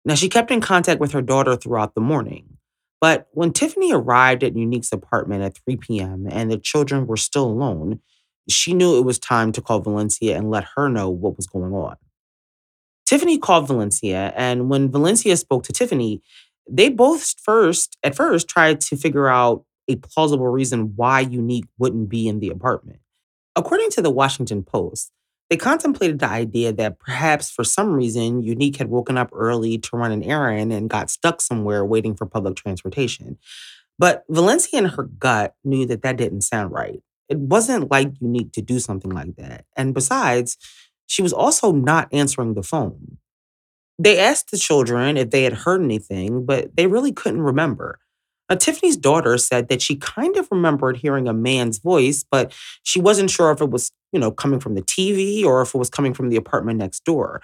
Now, 0.06 0.16
she 0.16 0.30
kept 0.30 0.52
in 0.52 0.62
contact 0.62 1.00
with 1.00 1.12
her 1.14 1.22
daughter 1.22 1.56
throughout 1.56 1.96
the 1.96 2.02
morning. 2.02 2.58
But 3.02 3.28
when 3.32 3.52
Tiffany 3.52 3.94
arrived 3.94 4.44
at 4.44 4.56
Unique's 4.56 4.92
apartment 4.92 5.44
at 5.44 5.58
3 5.66 5.78
p.m. 5.78 6.28
and 6.30 6.52
the 6.52 6.58
children 6.58 7.08
were 7.08 7.18
still 7.18 7.46
alone, 7.46 8.00
she 8.50 8.74
knew 8.74 8.98
it 8.98 9.06
was 9.06 9.20
time 9.20 9.52
to 9.54 9.62
call 9.62 9.80
Valencia 9.80 10.38
and 10.38 10.50
let 10.50 10.66
her 10.76 10.90
know 10.90 11.10
what 11.10 11.36
was 11.36 11.48
going 11.48 11.74
on. 11.74 11.96
Tiffany 13.06 13.38
called 13.38 13.68
Valencia, 13.68 14.34
and 14.36 14.70
when 14.70 14.92
Valencia 14.92 15.38
spoke 15.38 15.64
to 15.64 15.74
Tiffany, 15.74 16.22
they 16.70 16.90
both 16.90 17.36
first, 17.42 17.98
at 18.04 18.16
first, 18.16 18.50
tried 18.50 18.82
to 18.82 18.98
figure 18.98 19.30
out 19.30 19.64
a 19.88 19.96
plausible 19.96 20.48
reason 20.48 20.94
why 20.96 21.22
Unique 21.22 21.68
wouldn't 21.78 22.10
be 22.10 22.28
in 22.28 22.40
the 22.40 22.50
apartment. 22.50 23.00
According 23.56 23.92
to 23.92 24.02
the 24.02 24.10
Washington 24.10 24.64
Post, 24.64 25.12
they 25.50 25.56
contemplated 25.56 26.20
the 26.20 26.28
idea 26.28 26.74
that 26.74 27.00
perhaps 27.00 27.50
for 27.50 27.64
some 27.64 27.94
reason 27.94 28.44
Unique 28.44 28.76
had 28.76 28.90
woken 28.90 29.18
up 29.18 29.30
early 29.32 29.78
to 29.78 29.96
run 29.96 30.12
an 30.12 30.24
errand 30.24 30.74
and 30.74 30.90
got 30.90 31.10
stuck 31.10 31.40
somewhere 31.40 31.86
waiting 31.86 32.16
for 32.16 32.26
public 32.26 32.58
transportation. 32.58 33.38
But 33.98 34.26
Valencia 34.30 34.78
in 34.78 34.86
her 34.86 35.04
gut 35.04 35.56
knew 35.64 35.86
that 35.86 36.02
that 36.02 36.18
didn't 36.18 36.42
sound 36.42 36.72
right. 36.72 37.02
It 37.30 37.38
wasn't 37.40 37.92
like 37.92 38.14
Unique 38.22 38.52
to 38.54 38.62
do 38.62 38.80
something 38.80 39.12
like 39.12 39.36
that. 39.36 39.66
And 39.76 39.94
besides, 39.94 40.58
she 41.08 41.22
was 41.22 41.34
also 41.34 41.72
not 41.72 42.08
answering 42.12 42.54
the 42.54 42.64
phone. 42.64 43.18
They 44.00 44.20
asked 44.20 44.52
the 44.52 44.58
children 44.58 45.18
if 45.18 45.32
they 45.32 45.44
had 45.44 45.54
heard 45.54 45.82
anything, 45.82 46.46
but 46.46 46.76
they 46.76 46.88
really 46.88 47.12
couldn't 47.12 47.42
remember. 47.42 48.00
Now, 48.50 48.56
Tiffany's 48.56 48.96
daughter 48.96 49.38
said 49.38 49.68
that 49.68 49.82
she 49.82 49.96
kind 49.98 50.38
of 50.38 50.48
remembered 50.52 50.98
hearing 50.98 51.28
a 51.28 51.34
man's 51.34 51.80
voice, 51.80 52.24
but 52.30 52.54
she 52.84 53.02
wasn't 53.02 53.30
sure 53.30 53.52
if 53.52 53.60
it 53.62 53.70
was, 53.70 53.92
you 54.14 54.20
know, 54.20 54.32
coming 54.32 54.60
from 54.60 54.76
the 54.76 54.82
TV 54.82 55.44
or 55.44 55.62
if 55.62 55.76
it 55.76 55.78
was 55.78 55.90
coming 55.90 56.14
from 56.14 56.30
the 56.30 56.38
apartment 56.38 56.80
next 56.80 57.04
door. 57.04 57.42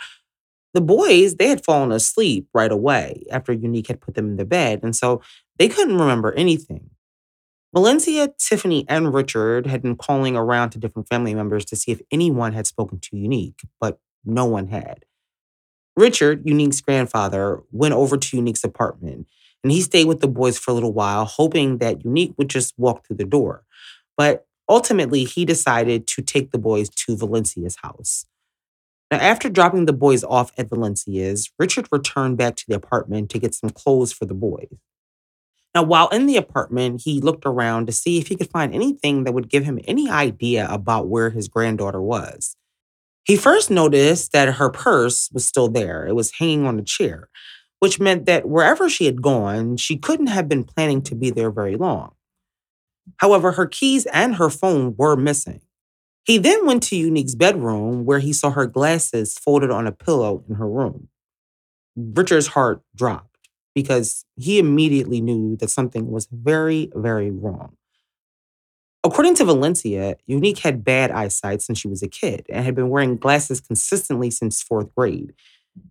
The 0.73 0.81
boys, 0.81 1.35
they 1.35 1.49
had 1.49 1.63
fallen 1.63 1.91
asleep 1.91 2.47
right 2.53 2.71
away 2.71 3.25
after 3.31 3.51
Unique 3.51 3.87
had 3.87 4.01
put 4.01 4.15
them 4.15 4.27
in 4.27 4.37
the 4.37 4.45
bed, 4.45 4.79
and 4.83 4.95
so 4.95 5.21
they 5.59 5.67
couldn't 5.67 5.97
remember 5.97 6.31
anything. 6.33 6.89
Valencia, 7.73 8.29
Tiffany, 8.37 8.85
and 8.87 9.13
Richard 9.13 9.65
had 9.65 9.81
been 9.81 9.95
calling 9.95 10.35
around 10.35 10.69
to 10.71 10.79
different 10.79 11.09
family 11.09 11.33
members 11.33 11.65
to 11.65 11.75
see 11.75 11.91
if 11.91 12.01
anyone 12.11 12.53
had 12.53 12.67
spoken 12.67 12.99
to 12.99 13.17
Unique, 13.17 13.61
but 13.79 13.99
no 14.23 14.45
one 14.45 14.67
had. 14.67 15.05
Richard, 15.95 16.43
Unique's 16.45 16.81
grandfather, 16.81 17.63
went 17.71 17.93
over 17.93 18.17
to 18.17 18.37
Unique's 18.37 18.63
apartment 18.63 19.27
and 19.63 19.71
he 19.71 19.81
stayed 19.81 20.07
with 20.07 20.19
the 20.19 20.27
boys 20.27 20.57
for 20.59 20.71
a 20.71 20.73
little 20.73 20.93
while, 20.93 21.25
hoping 21.25 21.77
that 21.77 22.03
Unique 22.03 22.33
would 22.37 22.49
just 22.49 22.73
walk 22.77 23.05
through 23.05 23.15
the 23.15 23.23
door. 23.23 23.63
But 24.17 24.45
ultimately, 24.67 25.23
he 25.23 25.45
decided 25.45 26.05
to 26.07 26.21
take 26.21 26.51
the 26.51 26.57
boys 26.57 26.89
to 26.89 27.15
Valencia's 27.15 27.77
house. 27.81 28.25
Now, 29.09 29.17
after 29.19 29.49
dropping 29.49 29.85
the 29.85 29.93
boys 29.93 30.23
off 30.23 30.51
at 30.57 30.69
Valencia's, 30.69 31.49
Richard 31.57 31.87
returned 31.91 32.37
back 32.37 32.55
to 32.57 32.65
the 32.67 32.75
apartment 32.75 33.29
to 33.29 33.39
get 33.39 33.55
some 33.55 33.69
clothes 33.69 34.11
for 34.11 34.25
the 34.25 34.33
boys. 34.33 34.75
Now, 35.75 35.83
while 35.83 36.07
in 36.09 36.27
the 36.27 36.37
apartment, 36.37 37.01
he 37.03 37.19
looked 37.19 37.45
around 37.45 37.87
to 37.87 37.91
see 37.91 38.19
if 38.19 38.27
he 38.27 38.35
could 38.35 38.49
find 38.49 38.73
anything 38.73 39.23
that 39.23 39.33
would 39.33 39.49
give 39.49 39.63
him 39.63 39.79
any 39.85 40.09
idea 40.09 40.67
about 40.69 41.07
where 41.07 41.31
his 41.31 41.47
granddaughter 41.47 42.01
was. 42.01 42.55
He 43.23 43.35
first 43.35 43.71
noticed 43.71 44.33
that 44.33 44.55
her 44.55 44.69
purse 44.69 45.29
was 45.33 45.47
still 45.47 45.69
there. 45.69 46.05
It 46.05 46.13
was 46.13 46.33
hanging 46.33 46.67
on 46.67 46.77
a 46.77 46.83
chair, 46.83 47.29
which 47.79 47.99
meant 47.99 48.25
that 48.25 48.47
wherever 48.47 48.87
she 48.89 49.05
had 49.05 49.21
gone, 49.21 49.77
she 49.77 49.97
couldn't 49.97 50.27
have 50.27 50.47
been 50.47 50.63
planning 50.63 51.01
to 51.03 51.15
be 51.15 51.31
there 51.31 51.49
very 51.49 51.75
long. 51.75 52.13
However, 53.17 53.53
her 53.53 53.65
keys 53.65 54.05
and 54.07 54.35
her 54.35 54.49
phone 54.49 54.95
were 54.97 55.15
missing. 55.15 55.61
He 56.25 56.37
then 56.37 56.65
went 56.65 56.83
to 56.83 56.95
Unique's 56.95 57.35
bedroom 57.35 58.05
where 58.05 58.19
he 58.19 58.31
saw 58.31 58.51
her 58.51 58.65
glasses 58.65 59.37
folded 59.37 59.71
on 59.71 59.87
a 59.87 59.91
pillow 59.91 60.43
in 60.47 60.55
her 60.55 60.69
room. 60.69 61.09
Richard's 61.95 62.47
heart 62.47 62.81
dropped 62.95 63.32
because 63.75 64.25
he 64.35 64.59
immediately 64.59 65.21
knew 65.21 65.55
that 65.57 65.69
something 65.69 66.11
was 66.11 66.27
very, 66.31 66.91
very 66.95 67.31
wrong. 67.31 67.75
According 69.05 69.35
to 69.35 69.45
Valencia, 69.45 70.15
Unique 70.27 70.59
had 70.59 70.85
bad 70.85 71.11
eyesight 71.11 71.61
since 71.61 71.77
she 71.77 71.89
was 71.89 72.01
a 72.01 72.07
kid 72.07 72.45
and 72.49 72.63
had 72.63 72.75
been 72.75 72.89
wearing 72.89 73.17
glasses 73.17 73.59
consistently 73.59 74.29
since 74.29 74.61
fourth 74.61 74.93
grade. 74.95 75.33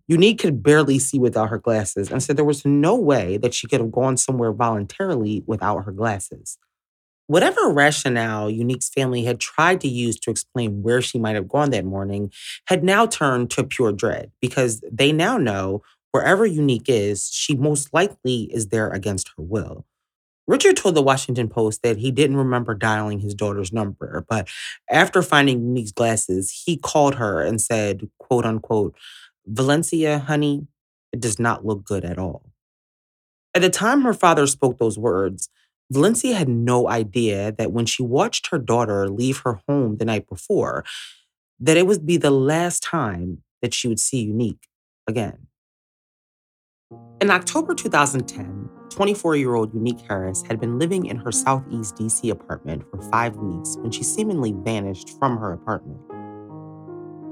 Unique 0.07 0.39
could 0.39 0.63
barely 0.63 0.97
see 0.97 1.19
without 1.19 1.49
her 1.49 1.59
glasses 1.59 2.09
and 2.09 2.23
said 2.23 2.37
there 2.37 2.45
was 2.45 2.65
no 2.65 2.95
way 2.95 3.37
that 3.37 3.53
she 3.53 3.67
could 3.67 3.81
have 3.81 3.91
gone 3.91 4.17
somewhere 4.17 4.51
voluntarily 4.51 5.43
without 5.45 5.85
her 5.85 5.91
glasses. 5.91 6.57
Whatever 7.27 7.69
rationale 7.69 8.49
Unique's 8.49 8.89
family 8.89 9.23
had 9.23 9.39
tried 9.39 9.79
to 9.81 9.87
use 9.87 10.19
to 10.19 10.31
explain 10.31 10.83
where 10.83 11.01
she 11.01 11.19
might 11.19 11.35
have 11.35 11.47
gone 11.47 11.69
that 11.69 11.85
morning 11.85 12.31
had 12.65 12.83
now 12.83 13.05
turned 13.05 13.49
to 13.51 13.63
pure 13.63 13.93
dread 13.93 14.31
because 14.41 14.83
they 14.91 15.11
now 15.11 15.37
know 15.37 15.83
wherever 16.13 16.45
Unique 16.45 16.87
is, 16.87 17.29
she 17.33 17.55
most 17.55 17.93
likely 17.93 18.43
is 18.53 18.67
there 18.67 18.89
against 18.89 19.29
her 19.35 19.43
will. 19.43 19.85
Richard 20.47 20.77
told 20.77 20.95
the 20.95 21.01
Washington 21.01 21.49
Post 21.49 21.81
that 21.83 21.97
he 21.97 22.11
didn't 22.11 22.37
remember 22.37 22.75
dialing 22.75 23.19
his 23.19 23.33
daughter's 23.33 23.73
number, 23.73 24.25
but 24.29 24.47
after 24.91 25.21
finding 25.21 25.63
Unique's 25.63 25.91
glasses, 25.91 26.63
he 26.65 26.77
called 26.77 27.15
her 27.15 27.41
and 27.41 27.59
said, 27.59 28.09
quote 28.19 28.45
unquote, 28.45 28.95
Valencia, 29.47 30.19
honey, 30.19 30.67
it 31.11 31.19
does 31.19 31.39
not 31.39 31.65
look 31.65 31.83
good 31.83 32.05
at 32.05 32.19
all. 32.19 32.51
At 33.55 33.61
the 33.61 33.69
time 33.69 34.01
her 34.01 34.13
father 34.13 34.45
spoke 34.47 34.77
those 34.77 34.99
words, 34.99 35.49
Valencia 35.91 36.35
had 36.35 36.49
no 36.49 36.89
idea 36.89 37.51
that 37.53 37.71
when 37.71 37.85
she 37.85 38.03
watched 38.03 38.47
her 38.47 38.59
daughter 38.59 39.09
leave 39.09 39.39
her 39.39 39.61
home 39.67 39.97
the 39.97 40.05
night 40.05 40.27
before, 40.27 40.83
that 41.59 41.77
it 41.77 41.87
would 41.87 42.05
be 42.05 42.17
the 42.17 42.31
last 42.31 42.83
time 42.83 43.43
that 43.61 43.73
she 43.73 43.87
would 43.87 43.99
see 43.99 44.21
Unique 44.23 44.67
again. 45.07 45.47
In 47.21 47.31
October 47.31 47.73
2010, 47.73 48.69
24 48.89 49.35
year 49.35 49.55
old 49.55 49.73
Unique 49.73 50.01
Harris 50.07 50.43
had 50.47 50.59
been 50.59 50.77
living 50.77 51.05
in 51.05 51.17
her 51.17 51.31
Southeast 51.31 51.95
DC 51.95 52.29
apartment 52.29 52.83
for 52.91 53.01
five 53.09 53.35
weeks 53.37 53.77
when 53.77 53.91
she 53.91 54.03
seemingly 54.03 54.53
vanished 54.55 55.17
from 55.17 55.37
her 55.37 55.51
apartment. 55.51 55.99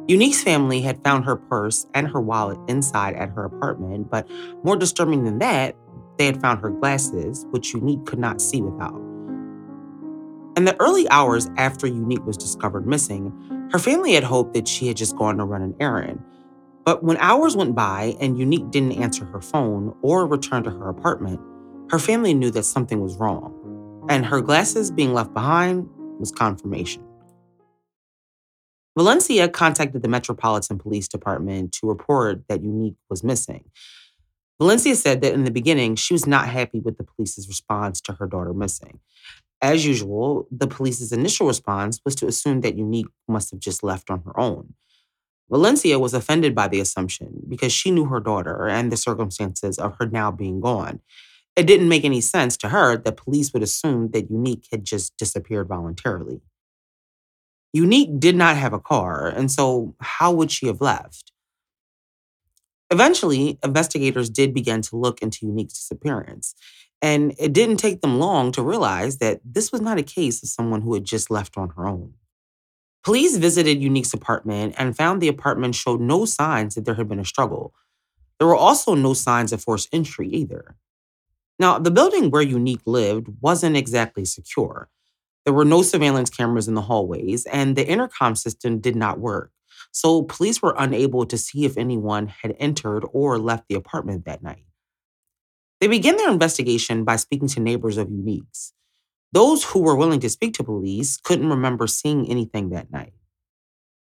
Unique's 0.08 0.44
family 0.44 0.82
had 0.82 1.04
found 1.04 1.26
her 1.26 1.36
purse 1.36 1.86
and 1.94 2.08
her 2.08 2.20
wallet 2.20 2.58
inside 2.68 3.16
at 3.16 3.30
her 3.30 3.46
apartment, 3.46 4.10
but 4.10 4.28
more 4.64 4.76
disturbing 4.76 5.24
than 5.24 5.40
that, 5.40 5.76
they 6.18 6.26
had 6.26 6.42
found 6.42 6.60
her 6.62 6.70
glasses, 6.70 7.46
which 7.52 7.74
Unique 7.74 8.06
could 8.06 8.20
not 8.20 8.42
see 8.42 8.62
without. 8.62 9.00
In 10.58 10.66
the 10.66 10.76
early 10.80 11.08
hours 11.10 11.50
after 11.58 11.88
Unique 11.88 12.26
was 12.26 12.36
discovered 12.36 12.86
missing, 12.86 13.32
her 13.72 13.80
family 13.80 14.14
had 14.14 14.24
hoped 14.24 14.54
that 14.54 14.68
she 14.68 14.88
had 14.88 14.98
just 14.98 15.16
gone 15.16 15.38
to 15.38 15.46
run 15.46 15.62
an 15.62 15.76
errand, 15.80 16.22
But 16.84 17.04
when 17.04 17.18
hours 17.18 17.56
went 17.56 17.76
by 17.76 18.16
and 18.20 18.40
Unique 18.40 18.72
didn't 18.72 18.94
answer 18.94 19.26
her 19.26 19.42
phone 19.42 19.96
or 20.02 20.26
return 20.26 20.64
to 20.64 20.72
her 20.72 20.90
apartment, 20.90 21.40
her 21.92 22.00
family 22.00 22.34
knew 22.34 22.50
that 22.52 22.64
something 22.64 23.02
was 23.02 23.18
wrong. 23.18 24.06
And 24.10 24.26
her 24.26 24.42
glasses 24.42 24.90
being 24.90 25.14
left 25.14 25.34
behind 25.34 25.88
was 26.20 26.32
confirmation. 26.32 27.04
Valencia 28.98 29.48
contacted 29.48 30.02
the 30.02 30.10
Metropolitan 30.10 30.78
Police 30.78 31.08
Department 31.08 31.72
to 31.74 31.88
report 31.88 32.44
that 32.50 32.64
Unique 32.64 32.98
was 33.10 33.24
missing. 33.24 33.64
Valencia 34.60 34.96
said 34.96 35.22
that 35.22 35.34
in 35.34 35.44
the 35.44 35.52
beginning, 35.52 35.96
she 35.96 36.14
was 36.14 36.28
not 36.28 36.48
happy 36.48 36.80
with 36.80 36.98
the 36.98 37.04
police's 37.04 37.48
response 37.48 38.02
to 38.02 38.14
her 38.14 38.28
daughter 38.28 38.54
missing. 38.54 39.00
As 39.62 39.86
usual, 39.86 40.48
the 40.52 40.68
police's 40.68 41.12
initial 41.12 41.48
response 41.48 42.02
was 42.04 42.16
to 42.16 42.28
assume 42.28 42.62
that 42.62 42.78
Unique 42.78 43.08
must 43.28 43.52
have 43.52 43.60
just 43.60 43.84
left 43.84 44.10
on 44.10 44.24
her 44.24 44.40
own. 44.40 44.74
Valencia 45.52 46.00
was 46.00 46.14
offended 46.14 46.56
by 46.56 46.70
the 46.70 46.80
assumption 46.80 47.42
because 47.50 47.74
she 47.74 47.92
knew 47.92 48.06
her 48.06 48.22
daughter 48.22 48.70
and 48.70 48.92
the 48.92 48.98
circumstances 48.98 49.78
of 49.78 49.96
her 50.00 50.06
now 50.06 50.32
being 50.32 50.62
gone. 50.62 51.02
It 51.58 51.68
didn't 51.68 51.90
make 51.90 52.06
any 52.06 52.22
sense 52.22 52.56
to 52.58 52.70
her 52.70 52.96
that 52.96 53.18
police 53.18 53.52
would 53.52 53.62
assume 53.62 54.12
that 54.12 54.32
Unique 54.32 54.68
had 54.72 54.86
just 54.86 55.18
disappeared 55.18 55.68
voluntarily. 55.68 56.40
Unique 57.74 58.18
did 58.20 58.36
not 58.36 58.56
have 58.56 58.72
a 58.72 58.80
car, 58.80 59.28
and 59.28 59.52
so 59.52 59.94
how 60.00 60.32
would 60.32 60.52
she 60.52 60.68
have 60.68 60.80
left? 60.80 61.34
Eventually, 62.90 63.60
investigators 63.64 64.30
did 64.30 64.54
begin 64.54 64.82
to 64.84 64.98
look 64.98 65.22
into 65.22 65.46
Unique's 65.46 65.74
disappearance, 65.74 66.56
and 67.02 67.34
it 67.38 67.52
didn't 67.52 67.78
take 67.78 68.02
them 68.02 68.20
long 68.20 68.52
to 68.54 68.62
realize 68.62 69.18
that 69.18 69.42
this 69.44 69.72
was 69.72 69.82
not 69.82 69.98
a 69.98 70.04
case 70.04 70.44
of 70.44 70.50
someone 70.50 70.82
who 70.82 70.94
had 70.94 71.06
just 71.06 71.30
left 71.30 71.58
on 71.58 71.70
her 71.72 71.88
own. 71.88 72.14
Police 73.04 73.38
visited 73.38 73.82
Unique's 73.82 74.14
apartment 74.14 74.76
and 74.78 74.96
found 74.96 75.22
the 75.22 75.28
apartment 75.28 75.76
showed 75.76 76.00
no 76.00 76.26
signs 76.26 76.76
that 76.76 76.86
there 76.86 76.96
had 76.96 77.10
been 77.10 77.20
a 77.20 77.26
struggle. 77.26 77.74
There 78.38 78.48
were 78.48 78.56
also 78.56 78.94
no 78.94 79.14
signs 79.14 79.52
of 79.52 79.64
forced 79.64 79.90
entry 79.92 80.28
either. 80.30 80.76
Now, 81.60 81.80
the 81.80 81.92
building 81.92 82.30
where 82.30 82.42
Unique 82.42 82.82
lived 82.86 83.28
wasn't 83.42 83.78
exactly 83.78 84.26
secure. 84.26 84.90
There 85.46 85.54
were 85.54 85.66
no 85.66 85.82
surveillance 85.82 86.30
cameras 86.30 86.68
in 86.68 86.76
the 86.76 86.82
hallways, 86.82 87.46
and 87.46 87.76
the 87.76 87.88
intercom 87.88 88.36
system 88.36 88.80
did 88.80 88.96
not 88.96 89.20
work. 89.20 89.52
So 89.92 90.24
police 90.24 90.62
were 90.62 90.76
unable 90.78 91.26
to 91.26 91.38
see 91.38 91.66
if 91.66 91.78
anyone 91.78 92.28
had 92.28 92.56
entered 92.60 93.04
or 93.12 93.40
left 93.40 93.68
the 93.68 93.76
apartment 93.76 94.26
that 94.26 94.44
night. 94.44 94.66
They 95.80 95.88
began 95.88 96.18
their 96.18 96.32
investigation 96.32 97.04
by 97.04 97.16
speaking 97.16 97.48
to 97.50 97.60
neighbors 97.60 97.98
of 97.98 98.12
Unique's. 98.12 98.74
Those 99.34 99.64
who 99.64 99.80
were 99.80 99.96
willing 99.96 100.20
to 100.22 100.30
speak 100.30 100.54
to 100.56 100.64
police 100.64 101.18
couldn't 101.18 101.50
remember 101.50 101.88
seeing 101.88 102.30
anything 102.30 102.70
that 102.70 102.92
night. 102.92 103.14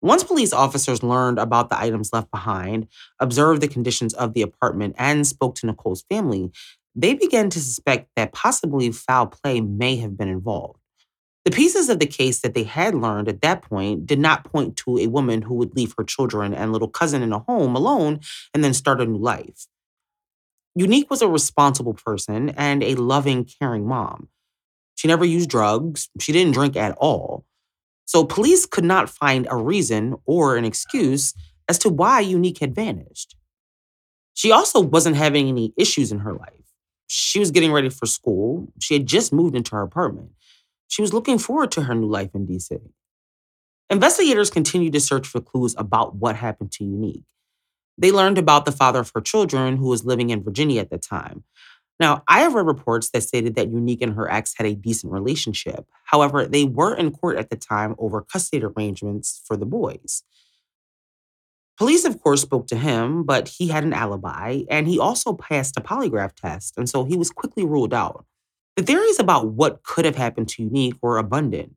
Once 0.00 0.22
police 0.22 0.52
officers 0.52 1.02
learned 1.02 1.40
about 1.40 1.70
the 1.70 1.80
items 1.80 2.12
left 2.12 2.30
behind, 2.30 2.87
observed 3.18 3.60
the 3.60 3.66
conditions 3.66 4.14
of 4.14 4.32
the 4.32 4.42
apartment, 4.42 4.94
and 4.96 5.26
spoke 5.26 5.56
to 5.56 5.66
Nicole's 5.66 6.04
family, 6.08 6.52
they 6.94 7.14
began 7.14 7.50
to 7.50 7.60
suspect 7.60 8.08
that 8.14 8.32
possibly 8.32 8.92
foul 8.92 9.26
play 9.26 9.60
may 9.60 9.96
have 9.96 10.16
been 10.16 10.28
involved. 10.28 10.78
The 11.44 11.50
pieces 11.50 11.88
of 11.88 11.98
the 11.98 12.06
case 12.06 12.40
that 12.40 12.54
they 12.54 12.64
had 12.64 12.94
learned 12.94 13.28
at 13.28 13.40
that 13.40 13.62
point 13.62 14.06
did 14.06 14.18
not 14.18 14.44
point 14.44 14.76
to 14.78 14.98
a 14.98 15.06
woman 15.06 15.42
who 15.42 15.54
would 15.54 15.75
leave 15.75 15.94
her 15.96 16.04
children 16.04 16.52
and 16.54 16.72
little 16.72 16.88
cousin 16.88 17.22
in 17.22 17.32
a 17.32 17.38
home 17.40 17.75
alone 17.75 18.20
and 18.52 18.62
then 18.62 18.75
start 18.75 19.00
a 19.00 19.06
new 19.06 19.18
life. 19.18 19.66
Unique 20.75 21.10
was 21.10 21.22
a 21.22 21.28
responsible 21.28 21.94
person 21.94 22.50
and 22.50 22.84
a 22.84 22.94
loving, 22.96 23.44
caring 23.44 23.87
mom. 23.87 24.28
She 24.98 25.06
never 25.06 25.24
used 25.24 25.48
drugs, 25.48 26.08
she 26.18 26.32
didn't 26.32 26.54
drink 26.54 26.76
at 26.76 26.96
all. 26.98 27.44
So 28.04 28.24
police 28.24 28.66
could 28.66 28.82
not 28.82 29.08
find 29.08 29.46
a 29.48 29.56
reason 29.56 30.16
or 30.24 30.56
an 30.56 30.64
excuse 30.64 31.34
as 31.68 31.78
to 31.78 31.88
why 31.88 32.18
Unique 32.18 32.58
had 32.58 32.74
vanished. 32.74 33.36
She 34.34 34.50
also 34.50 34.80
wasn't 34.80 35.14
having 35.14 35.46
any 35.46 35.72
issues 35.76 36.10
in 36.10 36.18
her 36.20 36.32
life. 36.32 36.64
She 37.06 37.38
was 37.38 37.52
getting 37.52 37.70
ready 37.70 37.90
for 37.90 38.06
school. 38.06 38.72
She 38.80 38.94
had 38.94 39.06
just 39.06 39.32
moved 39.32 39.54
into 39.54 39.76
her 39.76 39.82
apartment. 39.82 40.32
She 40.88 41.00
was 41.00 41.12
looking 41.12 41.38
forward 41.38 41.70
to 41.72 41.82
her 41.82 41.94
new 41.94 42.08
life 42.08 42.30
in 42.34 42.48
DC. 42.48 42.80
Investigators 43.90 44.50
continued 44.50 44.94
to 44.94 45.00
search 45.00 45.28
for 45.28 45.40
clues 45.40 45.76
about 45.78 46.16
what 46.16 46.34
happened 46.34 46.72
to 46.72 46.84
Unique. 46.84 47.22
They 47.98 48.11
learned 48.11 48.38
about 48.38 48.64
the 48.64 48.72
father 48.72 48.98
of 48.98 49.12
her 49.14 49.20
children, 49.20 49.76
who 49.76 49.87
was 49.87 50.04
living 50.04 50.30
in 50.30 50.42
Virginia 50.42 50.80
at 50.80 50.90
the 50.90 50.98
time. 50.98 51.44
Now, 52.00 52.22
I 52.28 52.40
have 52.40 52.54
read 52.54 52.66
reports 52.66 53.11
that 53.11 53.22
stated 53.22 53.56
that 53.56 53.70
Unique 53.70 54.02
and 54.02 54.14
her 54.14 54.30
ex 54.30 54.54
had 54.56 54.66
a 54.66 54.74
decent 54.74 55.12
relationship. 55.12 55.87
However, 56.04 56.46
they 56.46 56.64
were 56.64 56.94
in 56.94 57.11
court 57.11 57.37
at 57.37 57.50
the 57.50 57.56
time 57.56 57.96
over 57.98 58.22
custody 58.22 58.64
arrangements 58.64 59.42
for 59.44 59.56
the 59.56 59.66
boys. 59.66 60.22
Police, 61.76 62.04
of 62.04 62.20
course, 62.20 62.42
spoke 62.42 62.66
to 62.68 62.76
him, 62.76 63.22
but 63.22 63.48
he 63.48 63.68
had 63.68 63.84
an 63.84 63.92
alibi 63.92 64.62
and 64.68 64.88
he 64.88 64.98
also 64.98 65.32
passed 65.32 65.76
a 65.76 65.80
polygraph 65.80 66.34
test, 66.34 66.76
and 66.76 66.88
so 66.88 67.04
he 67.04 67.16
was 67.16 67.30
quickly 67.30 67.64
ruled 67.64 67.94
out. 67.94 68.24
The 68.76 68.82
theories 68.82 69.18
about 69.18 69.48
what 69.48 69.82
could 69.82 70.04
have 70.04 70.16
happened 70.16 70.48
to 70.50 70.62
Unique 70.62 70.96
were 71.02 71.18
abundant. 71.18 71.74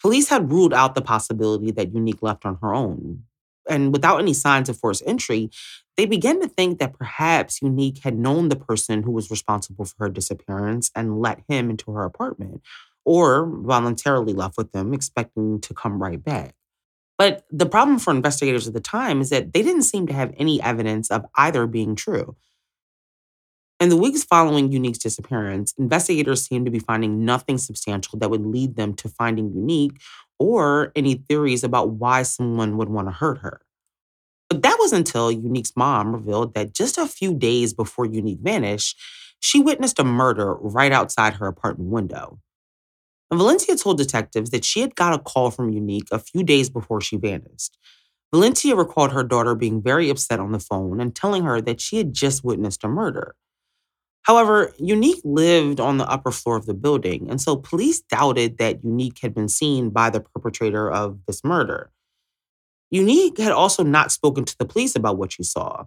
Police 0.00 0.28
had 0.28 0.52
ruled 0.52 0.72
out 0.72 0.94
the 0.94 1.02
possibility 1.02 1.70
that 1.72 1.92
Unique 1.92 2.22
left 2.22 2.46
on 2.46 2.58
her 2.62 2.74
own. 2.74 3.24
And 3.68 3.92
without 3.92 4.18
any 4.18 4.32
signs 4.32 4.68
of 4.68 4.78
forced 4.78 5.02
entry, 5.06 5.50
they 5.96 6.06
began 6.06 6.40
to 6.40 6.48
think 6.48 6.78
that 6.78 6.98
perhaps 6.98 7.60
Unique 7.60 7.98
had 8.02 8.18
known 8.18 8.48
the 8.48 8.56
person 8.56 9.02
who 9.02 9.10
was 9.10 9.30
responsible 9.30 9.84
for 9.84 9.94
her 9.98 10.08
disappearance 10.08 10.90
and 10.94 11.20
let 11.20 11.42
him 11.48 11.70
into 11.70 11.92
her 11.92 12.04
apartment, 12.04 12.62
or 13.04 13.46
voluntarily 13.46 14.32
left 14.32 14.56
with 14.56 14.72
them, 14.72 14.94
expecting 14.94 15.60
to 15.60 15.74
come 15.74 16.00
right 16.02 16.22
back. 16.22 16.54
But 17.18 17.44
the 17.50 17.66
problem 17.66 17.98
for 17.98 18.12
investigators 18.12 18.68
at 18.68 18.74
the 18.74 18.80
time 18.80 19.20
is 19.20 19.30
that 19.30 19.52
they 19.52 19.62
didn't 19.62 19.82
seem 19.82 20.06
to 20.06 20.12
have 20.12 20.32
any 20.38 20.62
evidence 20.62 21.10
of 21.10 21.26
either 21.34 21.66
being 21.66 21.96
true. 21.96 22.36
In 23.80 23.90
the 23.90 23.96
weeks 23.96 24.24
following 24.24 24.72
Unique's 24.72 24.98
disappearance, 24.98 25.72
investigators 25.78 26.44
seemed 26.44 26.66
to 26.66 26.70
be 26.72 26.80
finding 26.80 27.24
nothing 27.24 27.58
substantial 27.58 28.18
that 28.18 28.30
would 28.30 28.44
lead 28.44 28.76
them 28.76 28.94
to 28.94 29.08
finding 29.08 29.52
Unique 29.52 30.00
or 30.38 30.92
any 30.94 31.14
theories 31.14 31.64
about 31.64 31.90
why 31.90 32.22
someone 32.22 32.76
would 32.76 32.88
want 32.88 33.08
to 33.08 33.12
hurt 33.12 33.38
her. 33.38 33.60
But 34.48 34.62
that 34.62 34.76
was 34.78 34.92
until 34.92 35.30
Unique's 35.30 35.72
mom 35.76 36.14
revealed 36.14 36.54
that 36.54 36.74
just 36.74 36.96
a 36.96 37.06
few 37.06 37.34
days 37.34 37.74
before 37.74 38.06
Unique 38.06 38.40
vanished, 38.40 38.98
she 39.40 39.60
witnessed 39.60 39.98
a 39.98 40.04
murder 40.04 40.54
right 40.54 40.92
outside 40.92 41.34
her 41.34 41.46
apartment 41.46 41.90
window. 41.90 42.38
And 43.30 43.38
Valencia 43.38 43.76
told 43.76 43.98
detectives 43.98 44.50
that 44.50 44.64
she 44.64 44.80
had 44.80 44.94
got 44.94 45.12
a 45.12 45.18
call 45.18 45.50
from 45.50 45.70
Unique 45.70 46.08
a 46.10 46.18
few 46.18 46.42
days 46.42 46.70
before 46.70 47.00
she 47.00 47.16
vanished. 47.16 47.76
Valencia 48.32 48.74
recalled 48.74 49.12
her 49.12 49.24
daughter 49.24 49.54
being 49.54 49.82
very 49.82 50.08
upset 50.10 50.40
on 50.40 50.52
the 50.52 50.58
phone 50.58 51.00
and 51.00 51.14
telling 51.14 51.44
her 51.44 51.60
that 51.60 51.80
she 51.80 51.96
had 51.98 52.14
just 52.14 52.44
witnessed 52.44 52.84
a 52.84 52.88
murder. 52.88 53.34
However, 54.28 54.74
Unique 54.78 55.22
lived 55.24 55.80
on 55.80 55.96
the 55.96 56.06
upper 56.06 56.30
floor 56.30 56.56
of 56.56 56.66
the 56.66 56.74
building, 56.74 57.30
and 57.30 57.40
so 57.40 57.56
police 57.56 58.02
doubted 58.02 58.58
that 58.58 58.84
Unique 58.84 59.20
had 59.22 59.34
been 59.34 59.48
seen 59.48 59.88
by 59.88 60.10
the 60.10 60.20
perpetrator 60.20 60.90
of 60.90 61.18
this 61.26 61.42
murder. 61.42 61.90
Unique 62.90 63.38
had 63.38 63.52
also 63.52 63.82
not 63.82 64.12
spoken 64.12 64.44
to 64.44 64.58
the 64.58 64.66
police 64.66 64.94
about 64.94 65.16
what 65.16 65.32
she 65.32 65.42
saw. 65.42 65.86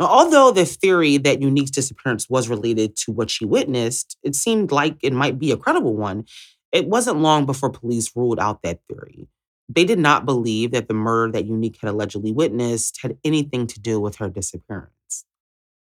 Now, 0.00 0.06
although 0.06 0.50
the 0.50 0.64
theory 0.64 1.16
that 1.18 1.40
Unique's 1.40 1.70
disappearance 1.70 2.28
was 2.28 2.48
related 2.48 2.96
to 2.96 3.12
what 3.12 3.30
she 3.30 3.44
witnessed, 3.44 4.18
it 4.24 4.34
seemed 4.34 4.72
like 4.72 4.96
it 5.00 5.12
might 5.12 5.38
be 5.38 5.52
a 5.52 5.56
credible 5.56 5.94
one. 5.94 6.24
It 6.72 6.88
wasn't 6.88 7.20
long 7.20 7.46
before 7.46 7.70
police 7.70 8.10
ruled 8.16 8.40
out 8.40 8.62
that 8.62 8.80
theory. 8.88 9.28
They 9.68 9.84
did 9.84 10.00
not 10.00 10.26
believe 10.26 10.72
that 10.72 10.88
the 10.88 10.94
murder 10.94 11.32
that 11.32 11.46
Unique 11.46 11.78
had 11.80 11.90
allegedly 11.90 12.32
witnessed 12.32 12.98
had 13.00 13.16
anything 13.24 13.68
to 13.68 13.78
do 13.78 14.00
with 14.00 14.16
her 14.16 14.28
disappearance. 14.28 14.90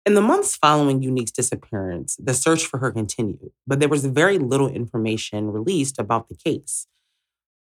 In 0.08 0.14
the 0.14 0.22
months 0.22 0.56
following 0.56 1.02
Unique's 1.02 1.34
disappearance, 1.34 2.16
the 2.16 2.34
search 2.34 2.66
for 2.66 2.78
her 2.78 2.92
continued, 2.92 3.52
but 3.68 3.82
there 3.82 3.90
was 3.90 4.06
very 4.06 4.38
little 4.38 4.70
information 4.70 5.52
released 5.52 6.00
about 6.00 6.30
the 6.30 6.36
case. 6.38 6.88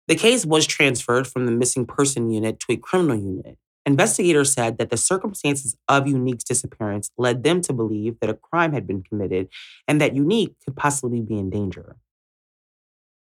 The 0.08 0.14
case 0.14 0.46
was 0.46 0.66
transferred 0.66 1.26
from 1.26 1.44
the 1.44 1.52
missing 1.52 1.84
person 1.84 2.30
unit 2.30 2.58
to 2.60 2.72
a 2.72 2.78
criminal 2.78 3.18
unit. 3.18 3.58
Investigators 3.84 4.50
said 4.50 4.78
that 4.78 4.88
the 4.88 4.96
circumstances 4.96 5.76
of 5.88 6.06
Unique's 6.06 6.44
disappearance 6.44 7.10
led 7.18 7.42
them 7.42 7.60
to 7.60 7.74
believe 7.74 8.18
that 8.20 8.30
a 8.30 8.34
crime 8.50 8.72
had 8.72 8.86
been 8.86 9.02
committed 9.02 9.50
and 9.86 10.00
that 10.00 10.16
Unique 10.16 10.54
could 10.64 10.74
possibly 10.74 11.20
be 11.20 11.38
in 11.38 11.50
danger. 11.50 11.96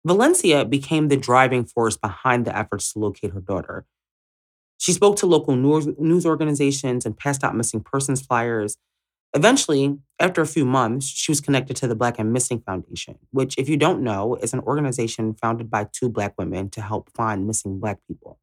Valencia 0.05 0.65
became 0.65 1.07
the 1.07 1.17
driving 1.17 1.65
force 1.65 1.97
behind 1.97 2.45
the 2.45 2.55
efforts 2.55 2.93
to 2.93 2.99
locate 2.99 3.31
her 3.31 3.41
daughter. 3.41 3.87
She 4.83 4.91
spoke 4.91 5.15
to 5.19 5.25
local 5.25 5.55
news 5.55 6.25
organizations 6.25 7.05
and 7.05 7.17
passed 7.17 7.41
out 7.41 7.55
missing 7.55 7.79
persons 7.79 8.21
flyers. 8.21 8.75
Eventually, 9.33 9.97
after 10.19 10.41
a 10.41 10.45
few 10.45 10.65
months, 10.65 11.07
she 11.07 11.31
was 11.31 11.39
connected 11.39 11.77
to 11.77 11.87
the 11.87 11.95
Black 11.95 12.19
and 12.19 12.33
Missing 12.33 12.63
Foundation, 12.65 13.17
which, 13.31 13.57
if 13.57 13.69
you 13.69 13.77
don't 13.77 14.03
know, 14.03 14.35
is 14.35 14.51
an 14.51 14.59
organization 14.59 15.35
founded 15.35 15.71
by 15.71 15.87
two 15.93 16.09
Black 16.09 16.33
women 16.37 16.69
to 16.71 16.81
help 16.81 17.09
find 17.15 17.47
missing 17.47 17.79
Black 17.79 17.99
people. 18.09 18.39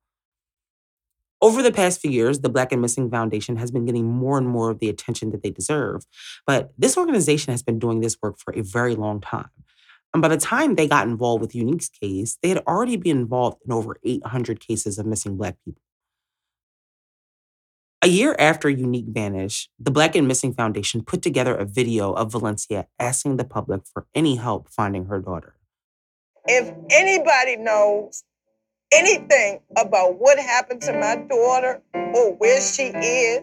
Over 1.42 1.62
the 1.62 1.70
past 1.70 2.00
few 2.00 2.10
years, 2.10 2.40
the 2.40 2.48
Black 2.48 2.72
and 2.72 2.80
Missing 2.80 3.10
Foundation 3.10 3.56
has 3.56 3.70
been 3.70 3.84
getting 3.84 4.06
more 4.06 4.38
and 4.38 4.48
more 4.48 4.70
of 4.70 4.78
the 4.78 4.88
attention 4.88 5.32
that 5.32 5.42
they 5.42 5.50
deserve. 5.50 6.06
But 6.46 6.72
this 6.78 6.96
organization 6.96 7.52
has 7.52 7.62
been 7.62 7.78
doing 7.78 8.00
this 8.00 8.16
work 8.22 8.38
for 8.38 8.54
a 8.54 8.62
very 8.62 8.94
long 8.94 9.20
time. 9.20 9.50
And 10.14 10.22
by 10.22 10.28
the 10.28 10.38
time 10.38 10.76
they 10.76 10.88
got 10.88 11.06
involved 11.06 11.42
with 11.42 11.54
Unique's 11.54 11.90
case, 11.90 12.38
they 12.42 12.48
had 12.48 12.62
already 12.66 12.96
been 12.96 13.18
involved 13.18 13.58
in 13.66 13.72
over 13.72 13.98
800 14.02 14.58
cases 14.58 14.98
of 14.98 15.04
missing 15.04 15.36
Black 15.36 15.56
people. 15.66 15.82
A 18.02 18.08
year 18.08 18.34
after 18.38 18.70
Unique 18.70 19.08
vanished, 19.08 19.68
the 19.78 19.90
Black 19.90 20.16
and 20.16 20.26
Missing 20.26 20.54
Foundation 20.54 21.04
put 21.04 21.20
together 21.20 21.54
a 21.54 21.66
video 21.66 22.14
of 22.14 22.32
Valencia 22.32 22.86
asking 22.98 23.36
the 23.36 23.44
public 23.44 23.82
for 23.92 24.06
any 24.14 24.36
help 24.36 24.70
finding 24.70 25.04
her 25.04 25.20
daughter. 25.20 25.54
If 26.46 26.74
anybody 26.88 27.56
knows 27.56 28.24
anything 28.90 29.60
about 29.76 30.18
what 30.18 30.38
happened 30.38 30.80
to 30.82 30.94
my 30.94 31.16
daughter 31.16 31.82
or 31.92 32.36
where 32.36 32.62
she 32.62 32.84
is, 32.84 33.42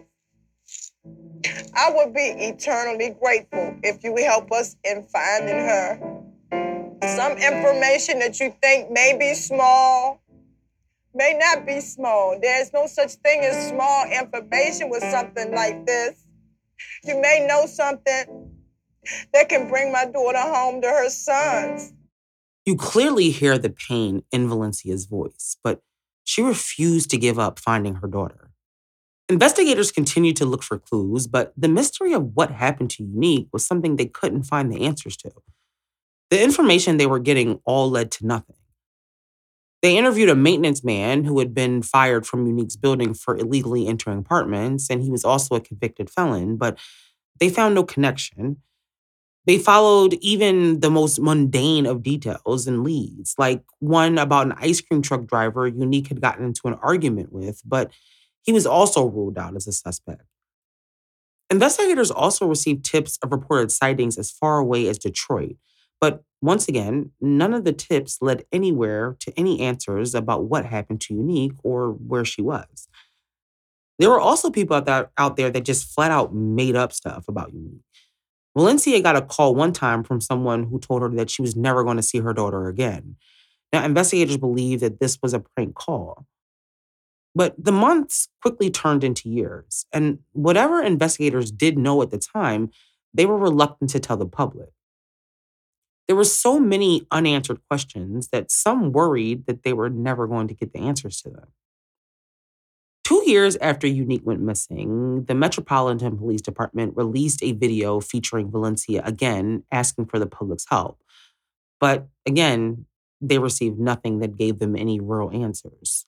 I 1.76 1.92
would 1.94 2.12
be 2.12 2.20
eternally 2.20 3.10
grateful 3.10 3.76
if 3.84 4.02
you 4.02 4.16
help 4.16 4.50
us 4.50 4.74
in 4.82 5.04
finding 5.04 5.54
her. 5.54 6.00
Some 7.06 7.38
information 7.38 8.18
that 8.18 8.40
you 8.40 8.52
think 8.60 8.90
may 8.90 9.16
be 9.16 9.34
small 9.34 10.20
may 11.18 11.36
not 11.36 11.66
be 11.66 11.80
small. 11.80 12.38
There's 12.40 12.72
no 12.72 12.86
such 12.86 13.14
thing 13.14 13.40
as 13.40 13.68
small 13.68 14.06
information 14.06 14.88
with 14.88 15.02
something 15.02 15.52
like 15.52 15.84
this. 15.84 16.24
You 17.04 17.20
may 17.20 17.44
know 17.46 17.66
something 17.66 18.52
that 19.34 19.48
can 19.48 19.68
bring 19.68 19.92
my 19.92 20.04
daughter 20.04 20.38
home 20.38 20.80
to 20.80 20.88
her 20.88 21.10
sons. 21.10 21.92
You 22.64 22.76
clearly 22.76 23.30
hear 23.30 23.58
the 23.58 23.70
pain 23.70 24.22
in 24.30 24.48
Valencia's 24.48 25.06
voice, 25.06 25.56
but 25.64 25.80
she 26.22 26.40
refused 26.40 27.10
to 27.10 27.18
give 27.18 27.38
up 27.38 27.58
finding 27.58 27.96
her 27.96 28.06
daughter. 28.06 28.50
Investigators 29.28 29.90
continued 29.90 30.36
to 30.36 30.44
look 30.44 30.62
for 30.62 30.78
clues, 30.78 31.26
but 31.26 31.52
the 31.56 31.68
mystery 31.68 32.12
of 32.12 32.36
what 32.36 32.52
happened 32.52 32.90
to 32.90 33.02
Unique 33.02 33.48
was 33.52 33.66
something 33.66 33.96
they 33.96 34.06
couldn't 34.06 34.44
find 34.44 34.70
the 34.70 34.86
answers 34.86 35.16
to. 35.16 35.32
The 36.30 36.42
information 36.42 36.96
they 36.96 37.06
were 37.06 37.18
getting 37.18 37.60
all 37.64 37.90
led 37.90 38.12
to 38.12 38.26
nothing. 38.26 38.57
They 39.82 39.96
interviewed 39.96 40.28
a 40.28 40.34
maintenance 40.34 40.82
man 40.82 41.24
who 41.24 41.38
had 41.38 41.54
been 41.54 41.82
fired 41.82 42.26
from 42.26 42.46
Unique's 42.46 42.76
building 42.76 43.14
for 43.14 43.36
illegally 43.36 43.86
entering 43.86 44.18
apartments, 44.18 44.90
and 44.90 45.02
he 45.02 45.10
was 45.10 45.24
also 45.24 45.54
a 45.54 45.60
convicted 45.60 46.10
felon, 46.10 46.56
but 46.56 46.78
they 47.38 47.48
found 47.48 47.74
no 47.74 47.84
connection. 47.84 48.56
They 49.46 49.58
followed 49.58 50.14
even 50.20 50.80
the 50.80 50.90
most 50.90 51.20
mundane 51.20 51.86
of 51.86 52.02
details 52.02 52.66
and 52.66 52.82
leads, 52.84 53.34
like 53.38 53.62
one 53.78 54.18
about 54.18 54.46
an 54.46 54.52
ice 54.58 54.80
cream 54.80 55.00
truck 55.00 55.26
driver 55.26 55.66
Unique 55.66 56.08
had 56.08 56.20
gotten 56.20 56.44
into 56.44 56.62
an 56.68 56.74
argument 56.82 57.32
with, 57.32 57.62
but 57.64 57.92
he 58.42 58.52
was 58.52 58.66
also 58.66 59.06
ruled 59.06 59.38
out 59.38 59.56
as 59.56 59.66
a 59.66 59.72
suspect. 59.72 60.22
Investigators 61.50 62.10
also 62.10 62.46
received 62.46 62.84
tips 62.84 63.18
of 63.22 63.32
reported 63.32 63.72
sightings 63.72 64.18
as 64.18 64.30
far 64.30 64.58
away 64.58 64.86
as 64.86 64.98
Detroit, 64.98 65.56
but 66.00 66.22
once 66.40 66.68
again, 66.68 67.10
none 67.20 67.52
of 67.52 67.64
the 67.64 67.72
tips 67.72 68.18
led 68.20 68.44
anywhere 68.52 69.16
to 69.20 69.32
any 69.36 69.60
answers 69.60 70.14
about 70.14 70.44
what 70.44 70.64
happened 70.64 71.00
to 71.02 71.14
Unique 71.14 71.52
or 71.62 71.92
where 71.92 72.24
she 72.24 72.40
was. 72.40 72.88
There 73.98 74.10
were 74.10 74.20
also 74.20 74.50
people 74.50 74.76
out 74.76 74.86
there, 74.86 75.10
out 75.18 75.36
there 75.36 75.50
that 75.50 75.64
just 75.64 75.92
flat 75.92 76.12
out 76.12 76.32
made 76.32 76.76
up 76.76 76.92
stuff 76.92 77.24
about 77.26 77.52
Unique. 77.52 77.82
Valencia 78.56 79.00
got 79.00 79.16
a 79.16 79.22
call 79.22 79.54
one 79.54 79.72
time 79.72 80.04
from 80.04 80.20
someone 80.20 80.64
who 80.64 80.78
told 80.78 81.02
her 81.02 81.08
that 81.10 81.30
she 81.30 81.42
was 81.42 81.56
never 81.56 81.82
going 81.84 81.96
to 81.96 82.02
see 82.02 82.18
her 82.18 82.32
daughter 82.32 82.68
again. 82.68 83.16
Now, 83.72 83.84
investigators 83.84 84.36
believe 84.36 84.80
that 84.80 85.00
this 85.00 85.18
was 85.22 85.34
a 85.34 85.40
prank 85.40 85.74
call. 85.74 86.26
But 87.34 87.54
the 87.62 87.72
months 87.72 88.28
quickly 88.40 88.70
turned 88.70 89.04
into 89.04 89.28
years, 89.28 89.84
and 89.92 90.18
whatever 90.32 90.82
investigators 90.82 91.50
did 91.50 91.78
know 91.78 92.02
at 92.02 92.10
the 92.10 92.18
time, 92.18 92.70
they 93.14 93.26
were 93.26 93.38
reluctant 93.38 93.90
to 93.90 94.00
tell 94.00 94.16
the 94.16 94.26
public. 94.26 94.70
There 96.08 96.16
were 96.16 96.24
so 96.24 96.58
many 96.58 97.06
unanswered 97.10 97.60
questions 97.68 98.28
that 98.28 98.50
some 98.50 98.92
worried 98.92 99.46
that 99.46 99.62
they 99.62 99.74
were 99.74 99.90
never 99.90 100.26
going 100.26 100.48
to 100.48 100.54
get 100.54 100.72
the 100.72 100.80
answers 100.80 101.20
to 101.22 101.30
them. 101.30 101.48
Two 103.04 103.22
years 103.26 103.56
after 103.56 103.86
Unique 103.86 104.26
went 104.26 104.40
missing, 104.40 105.24
the 105.24 105.34
Metropolitan 105.34 106.18
Police 106.18 106.40
Department 106.40 106.96
released 106.96 107.42
a 107.42 107.52
video 107.52 108.00
featuring 108.00 108.50
Valencia 108.50 109.02
again 109.04 109.64
asking 109.70 110.06
for 110.06 110.18
the 110.18 110.26
public's 110.26 110.66
help. 110.68 111.02
But 111.78 112.08
again, 112.26 112.86
they 113.20 113.38
received 113.38 113.78
nothing 113.78 114.18
that 114.20 114.36
gave 114.36 114.58
them 114.58 114.76
any 114.76 115.00
real 115.00 115.30
answers. 115.32 116.06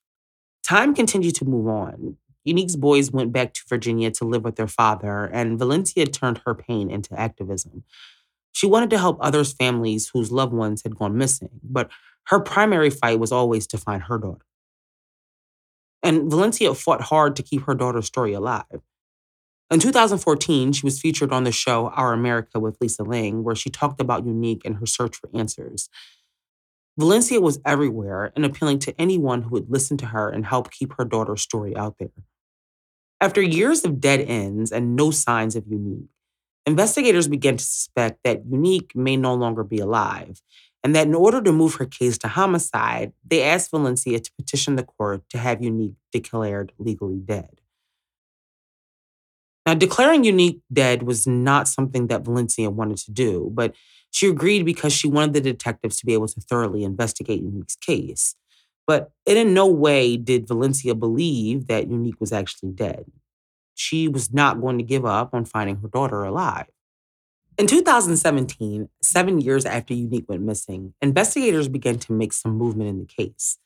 Time 0.63 0.95
continued 0.95 1.35
to 1.37 1.45
move 1.45 1.69
on. 1.69 2.17
Unique's 2.45 2.77
boys 2.77 3.11
went 3.11 3.33
back 3.33 3.53
to 3.55 3.63
Virginia 3.69 4.11
to 4.13 4.25
live 4.25 4.45
with 4.45 4.57
their 4.57 4.69
father, 4.69 5.25
and 5.25 5.59
Valencia 5.59 6.07
turned 6.07 6.41
her 6.47 6.55
pain 6.55 6.91
into 6.91 7.19
activism. 7.19 7.85
She 8.53 8.67
wanted 8.67 8.91
to 8.91 8.99
help 8.99 9.19
others' 9.21 9.53
families 9.53 10.11
whose 10.13 10.33
loved 10.33 10.53
ones 10.53 10.83
had 10.83 10.97
gone 10.97 11.17
missing, 11.17 11.61
but 11.63 11.91
her 12.27 12.41
primary 12.41 12.91
fight 12.91 13.19
was 13.19 13.33
always 13.33 13.67
to 13.69 13.79
find 13.79 14.03
her 14.05 14.19
daughter. 14.19 14.45
And 16.03 16.31
Valencia 16.31 16.75
fought 16.75 17.03
hard 17.03 17.37
to 17.37 17.43
keep 17.43 17.63
her 17.63 17.75
daughter's 17.75 18.07
story 18.07 18.33
alive. 18.33 18.81
In 19.71 19.79
2014, 19.79 20.73
she 20.73 20.85
was 20.85 21.01
featured 21.01 21.33
on 21.33 21.45
the 21.45 21.53
show 21.53 21.89
Our 21.91 22.13
America 22.13 22.59
with 22.59 22.77
Lisa 22.81 23.05
Ling, 23.05 23.45
where 23.45 23.55
she 23.55 23.71
talked 23.71 24.01
about 24.01 24.27
Unique 24.27 24.63
and 24.65 24.77
her 24.77 24.87
search 24.87 25.17
for 25.17 25.31
answers. 25.33 25.89
Valencia 26.99 27.41
was 27.41 27.61
everywhere 27.65 28.33
and 28.35 28.45
appealing 28.45 28.81
to 28.81 29.01
anyone 29.01 29.43
who 29.43 29.51
would 29.51 29.71
listen 29.71 29.97
to 29.99 30.07
her 30.07 30.29
and 30.29 30.45
help 30.45 30.71
keep 30.73 30.95
her 30.95 31.05
daughter's 31.05 31.43
story 31.43 31.77
out 31.77 31.97
there. 31.99 32.11
After 33.21 33.41
years 33.41 33.85
of 33.85 34.01
dead 34.01 34.21
ends 34.21 34.73
and 34.73 34.97
no 34.97 35.11
signs 35.11 35.55
of 35.55 35.67
Unique, 35.69 36.09
investigators 36.67 37.29
began 37.29 37.57
to 37.57 37.65
suspect 37.65 38.21
that 38.25 38.45
Unique 38.47 38.95
may 38.95 39.17
no 39.17 39.35
longer 39.35 39.65
be 39.65 39.79
alive, 39.79 40.41
and 40.83 40.95
that 40.95 41.07
in 41.07 41.15
order 41.15 41.43
to 41.43 41.53
move 41.53 41.75
her 41.75 41.87
case 41.87 42.17
to 42.19 42.29
homicide, 42.29 43.13
they 43.27 43.43
asked 43.43 43.71
Valencia 43.71 44.19
to 44.19 44.33
petition 44.39 44.77
the 44.77 44.83
court 44.83 45.23
to 45.31 45.39
have 45.39 45.63
Unique 45.63 45.95
declared 46.13 46.73
legally 46.79 47.19
dead. 47.19 47.61
Now, 49.67 49.75
declaring 49.75 50.25
Unique 50.25 50.61
dead 50.73 51.03
was 51.03 51.27
not 51.27 51.69
something 51.69 52.07
that 52.07 52.25
Valencia 52.25 52.71
wanted 52.71 52.97
to 52.99 53.11
do, 53.11 53.51
but 53.53 53.75
she 54.11 54.27
agreed 54.27 54.65
because 54.65 54.93
she 54.93 55.07
wanted 55.07 55.35
the 55.35 55.41
detectives 55.41 55.99
to 55.99 56.07
be 56.07 56.15
able 56.15 56.29
to 56.29 56.41
thoroughly 56.41 56.83
investigate 56.83 57.43
Unique's 57.43 57.77
case. 57.77 58.35
But 58.87 59.13
in 59.27 59.55
no 59.55 59.67
way 59.67 60.17
did 60.17 60.49
Valencia 60.49 60.95
believe 60.95 61.69
that 61.69 61.89
Unique 61.89 62.19
was 62.21 62.33
actually 62.33 62.73
dead. 62.73 63.05
She 63.81 64.09
was 64.09 64.31
not 64.31 64.61
going 64.61 64.77
to 64.77 64.85
give 64.85 65.07
up 65.07 65.33
on 65.33 65.47
finding 65.47 65.77
her 65.77 65.89
daughter 65.89 66.23
alive. 66.23 66.67
In 67.57 67.67
2017, 67.67 68.91
seven 69.03 69.41
years 69.41 69.65
after 69.65 69.95
Unique 69.95 70.29
went 70.29 70.43
missing, 70.43 70.93
investigators 71.01 71.67
began 71.67 71.99
to 72.01 72.13
make 72.13 72.35
some 72.35 72.59
movement 72.59 72.91
in 72.91 72.99
the 72.99 73.07
case. 73.07 73.57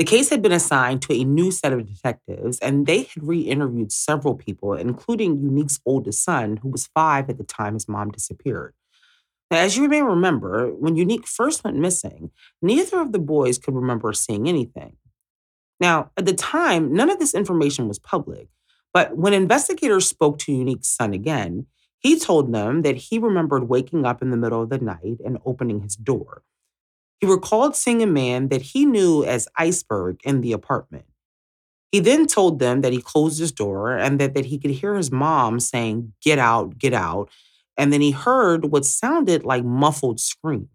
The 0.00 0.04
case 0.04 0.30
had 0.30 0.42
been 0.42 0.50
assigned 0.50 1.00
to 1.02 1.12
a 1.14 1.22
new 1.22 1.52
set 1.52 1.72
of 1.72 1.86
detectives, 1.86 2.58
and 2.58 2.88
they 2.88 3.04
had 3.04 3.22
re 3.22 3.38
interviewed 3.38 3.92
several 3.92 4.34
people, 4.34 4.74
including 4.74 5.40
Unique's 5.40 5.78
oldest 5.86 6.24
son, 6.24 6.56
who 6.56 6.68
was 6.68 6.88
five 6.92 7.30
at 7.30 7.38
the 7.38 7.44
time 7.44 7.74
his 7.74 7.88
mom 7.88 8.10
disappeared. 8.10 8.74
Now, 9.52 9.58
as 9.58 9.76
you 9.76 9.88
may 9.88 10.02
remember, 10.02 10.72
when 10.72 10.96
Unique 10.96 11.28
first 11.28 11.62
went 11.62 11.76
missing, 11.76 12.32
neither 12.60 13.00
of 13.00 13.12
the 13.12 13.20
boys 13.20 13.58
could 13.58 13.76
remember 13.76 14.12
seeing 14.12 14.48
anything. 14.48 14.96
Now, 15.78 16.10
at 16.16 16.26
the 16.26 16.34
time, 16.34 16.92
none 16.92 17.10
of 17.10 17.20
this 17.20 17.32
information 17.32 17.86
was 17.86 18.00
public, 18.00 18.48
but 18.96 19.14
when 19.14 19.34
investigators 19.34 20.08
spoke 20.08 20.38
to 20.38 20.52
Unique's 20.52 20.88
son 20.88 21.12
again, 21.12 21.66
he 21.98 22.18
told 22.18 22.50
them 22.50 22.80
that 22.80 22.96
he 22.96 23.18
remembered 23.18 23.68
waking 23.68 24.06
up 24.06 24.22
in 24.22 24.30
the 24.30 24.38
middle 24.38 24.62
of 24.62 24.70
the 24.70 24.78
night 24.78 25.18
and 25.22 25.36
opening 25.44 25.82
his 25.82 25.96
door. 25.96 26.42
He 27.20 27.26
recalled 27.26 27.76
seeing 27.76 28.02
a 28.02 28.06
man 28.06 28.48
that 28.48 28.62
he 28.62 28.86
knew 28.86 29.22
as 29.22 29.48
Iceberg 29.54 30.20
in 30.24 30.40
the 30.40 30.52
apartment. 30.52 31.04
He 31.92 32.00
then 32.00 32.26
told 32.26 32.58
them 32.58 32.80
that 32.80 32.94
he 32.94 33.02
closed 33.02 33.38
his 33.38 33.52
door 33.52 33.94
and 33.94 34.18
that, 34.18 34.32
that 34.32 34.46
he 34.46 34.56
could 34.56 34.70
hear 34.70 34.94
his 34.94 35.12
mom 35.12 35.60
saying, 35.60 36.14
Get 36.22 36.38
out, 36.38 36.78
get 36.78 36.94
out, 36.94 37.28
and 37.76 37.92
then 37.92 38.00
he 38.00 38.12
heard 38.12 38.72
what 38.72 38.86
sounded 38.86 39.44
like 39.44 39.62
muffled 39.62 40.20
screams. 40.20 40.70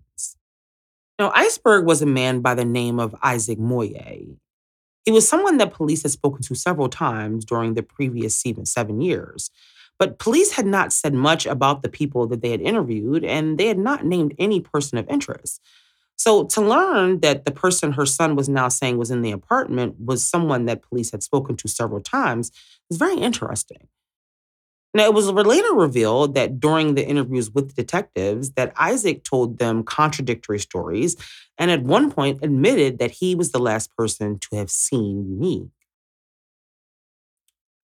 Now, 1.18 1.32
Iceberg 1.34 1.88
was 1.88 2.04
a 2.04 2.06
man 2.06 2.42
by 2.42 2.54
the 2.54 2.66
name 2.66 3.00
of 3.00 3.16
Isaac 3.24 3.58
Moye. 3.58 4.38
He 5.06 5.12
was 5.12 5.28
someone 5.28 5.58
that 5.58 5.74
police 5.74 6.04
had 6.04 6.12
spoken 6.12 6.44
to 6.44 6.56
several 6.56 6.90
times 6.90 7.46
during 7.46 7.74
the 7.74 7.84
previous 7.84 8.44
seven 8.66 9.02
years. 9.02 9.50
But 9.98 10.20
police 10.20 10.54
had 10.54 10.66
not 10.66 10.94
said 10.94 11.14
much 11.14 11.46
about 11.46 11.84
the 11.84 11.90
people 11.90 12.28
that 12.28 12.42
they 12.42 12.50
had 12.50 12.62
interviewed, 12.62 13.24
and 13.24 13.58
they 13.58 13.68
had 13.68 13.78
not 13.78 14.06
named 14.06 14.34
any 14.40 14.60
person 14.60 14.98
of 14.98 15.08
interest. 15.10 15.62
So 16.18 16.44
to 16.46 16.62
learn 16.62 17.22
that 17.22 17.46
the 17.46 17.52
person 17.52 17.94
her 17.94 18.06
son 18.06 18.36
was 18.36 18.48
now 18.48 18.68
saying 18.68 18.98
was 18.98 19.10
in 19.10 19.24
the 19.24 19.32
apartment 19.32 19.96
was 20.00 20.28
someone 20.28 20.66
that 20.66 20.84
police 20.84 21.12
had 21.12 21.24
spoken 21.24 21.56
to 21.58 21.68
several 21.68 22.00
times 22.00 22.52
was 22.90 22.98
very 23.00 23.18
interesting. 23.18 23.88
Now, 24.94 25.06
it 25.06 25.14
was 25.14 25.30
later 25.32 25.74
revealed 25.74 26.36
that 26.36 26.60
during 26.60 26.96
the 26.96 27.08
interviews 27.08 27.50
with 27.50 27.76
detectives 27.76 28.52
that 28.52 28.74
Isaac 28.76 29.24
told 29.24 29.58
them 29.58 29.84
contradictory 29.84 30.60
stories 30.60 31.16
and 31.58 31.72
at 31.72 31.84
one 31.84 32.12
point 32.12 32.44
admitted 32.44 33.00
that 33.00 33.12
he 33.12 33.34
was 33.34 33.52
the 33.52 33.60
last 33.60 33.96
person 33.96 34.38
to 34.40 34.58
have 34.58 34.70
seen 34.70 35.26
Unique. 35.30 35.70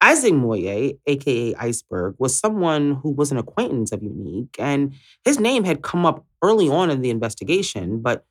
Isaac 0.01 0.33
Moye, 0.33 0.97
aka 1.07 1.55
Iceberg, 1.55 2.15
was 2.19 2.37
someone 2.37 2.95
who 2.95 3.11
was 3.11 3.31
an 3.31 3.37
acquaintance 3.37 3.91
of 3.91 4.03
Unique, 4.03 4.55
and 4.59 4.93
his 5.25 5.39
name 5.39 5.63
had 5.63 5.81
come 5.81 6.05
up 6.05 6.25
early 6.43 6.69
on 6.69 6.89
in 6.89 7.01
the 7.01 7.09
investigation, 7.09 7.99
but 7.99 8.25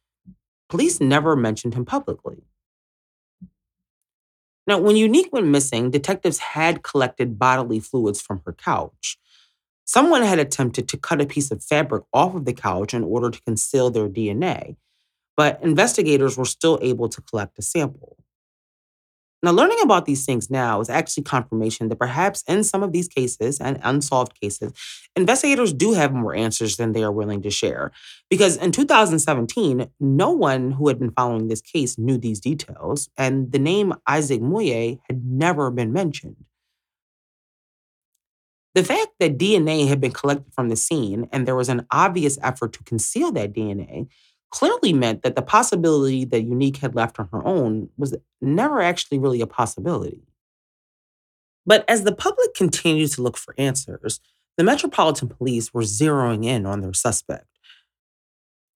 police 0.68 1.00
never 1.00 1.34
mentioned 1.34 1.74
him 1.74 1.84
publicly. 1.84 2.44
Now, 4.66 4.78
when 4.78 4.96
Unique 4.96 5.32
went 5.32 5.46
missing, 5.46 5.90
detectives 5.90 6.38
had 6.38 6.82
collected 6.82 7.38
bodily 7.38 7.78
fluids 7.78 8.20
from 8.20 8.42
her 8.44 8.52
couch. 8.52 9.18
Someone 9.84 10.22
had 10.22 10.40
attempted 10.40 10.88
to 10.88 10.96
cut 10.96 11.20
a 11.20 11.26
piece 11.26 11.52
of 11.52 11.62
fabric 11.62 12.02
off 12.12 12.34
of 12.34 12.44
the 12.44 12.52
couch 12.52 12.92
in 12.92 13.04
order 13.04 13.30
to 13.30 13.42
conceal 13.42 13.90
their 13.90 14.08
DNA, 14.08 14.76
but 15.36 15.62
investigators 15.62 16.36
were 16.36 16.44
still 16.44 16.78
able 16.82 17.08
to 17.08 17.22
collect 17.22 17.58
a 17.58 17.62
sample. 17.62 18.16
Now, 19.46 19.52
learning 19.52 19.78
about 19.80 20.06
these 20.06 20.26
things 20.26 20.50
now 20.50 20.80
is 20.80 20.90
actually 20.90 21.22
confirmation 21.22 21.88
that 21.88 22.00
perhaps 22.00 22.42
in 22.48 22.64
some 22.64 22.82
of 22.82 22.90
these 22.90 23.06
cases 23.06 23.60
and 23.60 23.78
unsolved 23.84 24.34
cases, 24.40 24.72
investigators 25.14 25.72
do 25.72 25.92
have 25.92 26.12
more 26.12 26.34
answers 26.34 26.78
than 26.78 26.90
they 26.90 27.04
are 27.04 27.12
willing 27.12 27.42
to 27.42 27.50
share. 27.50 27.92
Because 28.28 28.56
in 28.56 28.72
2017, 28.72 29.88
no 30.00 30.32
one 30.32 30.72
who 30.72 30.88
had 30.88 30.98
been 30.98 31.12
following 31.12 31.46
this 31.46 31.60
case 31.60 31.96
knew 31.96 32.18
these 32.18 32.40
details, 32.40 33.08
and 33.16 33.52
the 33.52 33.60
name 33.60 33.94
Isaac 34.08 34.42
Moye 34.42 34.98
had 35.08 35.24
never 35.24 35.70
been 35.70 35.92
mentioned. 35.92 36.44
The 38.74 38.82
fact 38.82 39.12
that 39.20 39.38
DNA 39.38 39.86
had 39.86 40.00
been 40.00 40.10
collected 40.10 40.52
from 40.54 40.70
the 40.70 40.76
scene 40.76 41.28
and 41.30 41.46
there 41.46 41.54
was 41.54 41.68
an 41.68 41.86
obvious 41.92 42.36
effort 42.42 42.72
to 42.72 42.82
conceal 42.82 43.30
that 43.32 43.52
DNA 43.52 44.08
clearly 44.56 44.94
meant 44.94 45.20
that 45.22 45.36
the 45.36 45.42
possibility 45.42 46.24
that 46.24 46.44
Unique 46.44 46.78
had 46.78 46.94
left 46.94 47.20
on 47.20 47.28
her 47.30 47.46
own 47.46 47.90
was 47.98 48.16
never 48.40 48.80
actually 48.80 49.18
really 49.18 49.42
a 49.42 49.46
possibility. 49.46 50.22
But 51.66 51.84
as 51.88 52.04
the 52.04 52.14
public 52.14 52.54
continued 52.54 53.12
to 53.12 53.22
look 53.22 53.36
for 53.36 53.54
answers, 53.58 54.18
the 54.56 54.64
Metropolitan 54.64 55.28
Police 55.28 55.74
were 55.74 55.82
zeroing 55.82 56.46
in 56.46 56.64
on 56.64 56.80
their 56.80 56.94
suspect. 56.94 57.48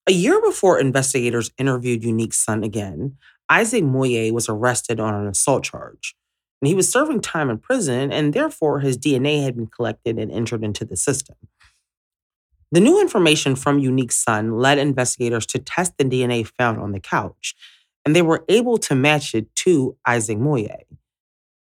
A 0.07 0.12
year 0.12 0.43
before 0.43 0.79
investigators 0.79 1.51
interviewed 1.57 2.05
Unique's 2.05 2.37
son 2.37 2.62
again, 2.62 3.16
Isaac 3.49 3.83
Moye 3.83 4.33
was 4.33 4.51
arrested 4.51 5.01
on 5.01 5.14
an 5.14 5.29
assault 5.29 5.64
charge. 5.64 6.14
And 6.61 6.69
he 6.69 6.75
was 6.75 6.90
serving 6.90 7.23
time 7.23 7.49
in 7.49 7.57
prison, 7.57 8.12
and 8.12 8.35
therefore 8.35 8.81
his 8.81 8.99
DNA 8.99 9.45
had 9.45 9.57
been 9.57 9.69
collected 9.69 10.19
and 10.19 10.31
entered 10.31 10.62
into 10.62 10.85
the 10.85 10.97
system. 10.97 11.37
The 12.72 12.80
new 12.80 13.00
information 13.00 13.56
from 13.56 13.80
Unique's 13.80 14.16
son 14.16 14.52
led 14.59 14.78
investigators 14.78 15.44
to 15.46 15.59
test 15.59 15.98
the 15.98 16.04
DNA 16.04 16.46
found 16.46 16.78
on 16.78 16.92
the 16.92 17.00
couch, 17.00 17.54
and 18.04 18.14
they 18.14 18.22
were 18.22 18.44
able 18.48 18.78
to 18.78 18.94
match 18.94 19.35
it 19.35 19.54
to 19.56 19.96
Isaac 20.06 20.38
Moye. 20.38 20.85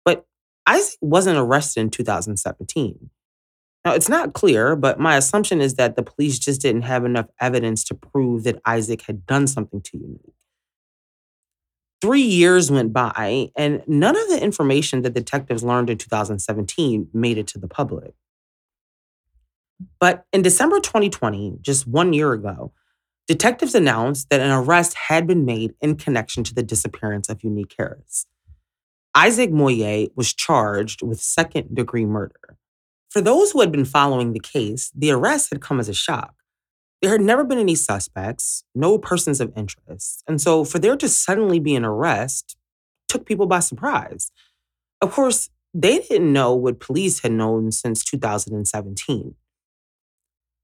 But 0.04 0.26
Isaac 0.66 0.98
wasn't 1.00 1.38
arrested 1.38 1.80
in 1.80 1.90
2017. 1.90 3.10
Now, 3.84 3.94
it's 3.94 4.08
not 4.08 4.34
clear, 4.34 4.74
but 4.74 4.98
my 4.98 5.16
assumption 5.16 5.60
is 5.60 5.74
that 5.74 5.94
the 5.94 6.02
police 6.02 6.38
just 6.38 6.60
didn't 6.60 6.82
have 6.82 7.04
enough 7.04 7.26
evidence 7.40 7.84
to 7.84 7.94
prove 7.94 8.42
that 8.44 8.60
Isaac 8.66 9.02
had 9.02 9.24
done 9.24 9.46
something 9.46 9.80
to 9.80 9.96
Unique. 9.96 10.34
Three 12.00 12.22
years 12.22 12.70
went 12.70 12.92
by, 12.92 13.50
and 13.56 13.82
none 13.86 14.16
of 14.16 14.28
the 14.28 14.42
information 14.42 15.02
that 15.02 15.14
detectives 15.14 15.62
learned 15.62 15.90
in 15.90 15.98
2017 15.98 17.08
made 17.12 17.38
it 17.38 17.46
to 17.48 17.58
the 17.58 17.68
public. 17.68 18.14
But 20.00 20.24
in 20.32 20.42
December 20.42 20.80
2020, 20.80 21.58
just 21.60 21.86
one 21.86 22.12
year 22.12 22.32
ago, 22.32 22.72
detectives 23.26 23.74
announced 23.74 24.30
that 24.30 24.40
an 24.40 24.50
arrest 24.50 24.94
had 25.08 25.26
been 25.26 25.44
made 25.44 25.74
in 25.80 25.96
connection 25.96 26.44
to 26.44 26.54
the 26.54 26.62
disappearance 26.62 27.28
of 27.28 27.44
Unique 27.44 27.74
Harris. 27.78 28.26
Isaac 29.14 29.50
Moye 29.50 30.08
was 30.14 30.32
charged 30.32 31.02
with 31.02 31.20
second 31.20 31.74
degree 31.74 32.06
murder. 32.06 32.58
For 33.10 33.20
those 33.20 33.52
who 33.52 33.60
had 33.60 33.72
been 33.72 33.84
following 33.84 34.32
the 34.32 34.40
case, 34.40 34.92
the 34.94 35.10
arrest 35.10 35.48
had 35.50 35.60
come 35.60 35.80
as 35.80 35.88
a 35.88 35.94
shock. 35.94 36.34
There 37.00 37.12
had 37.12 37.20
never 37.20 37.44
been 37.44 37.58
any 37.58 37.74
suspects, 37.74 38.64
no 38.74 38.98
persons 38.98 39.40
of 39.40 39.52
interest. 39.56 40.22
And 40.26 40.40
so 40.40 40.64
for 40.64 40.78
there 40.78 40.96
to 40.96 41.08
suddenly 41.08 41.58
be 41.58 41.74
an 41.74 41.84
arrest 41.84 42.56
took 43.08 43.24
people 43.24 43.46
by 43.46 43.60
surprise. 43.60 44.30
Of 45.00 45.12
course, 45.12 45.48
they 45.72 46.00
didn't 46.00 46.32
know 46.32 46.54
what 46.54 46.80
police 46.80 47.20
had 47.20 47.32
known 47.32 47.72
since 47.72 48.04
2017. 48.04 49.34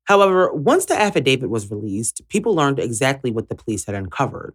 However, 0.05 0.53
once 0.53 0.85
the 0.85 1.01
affidavit 1.01 1.49
was 1.49 1.71
released, 1.71 2.23
people 2.29 2.55
learned 2.55 2.79
exactly 2.79 3.31
what 3.31 3.49
the 3.49 3.55
police 3.55 3.87
had 3.87 3.95
uncovered. 3.95 4.55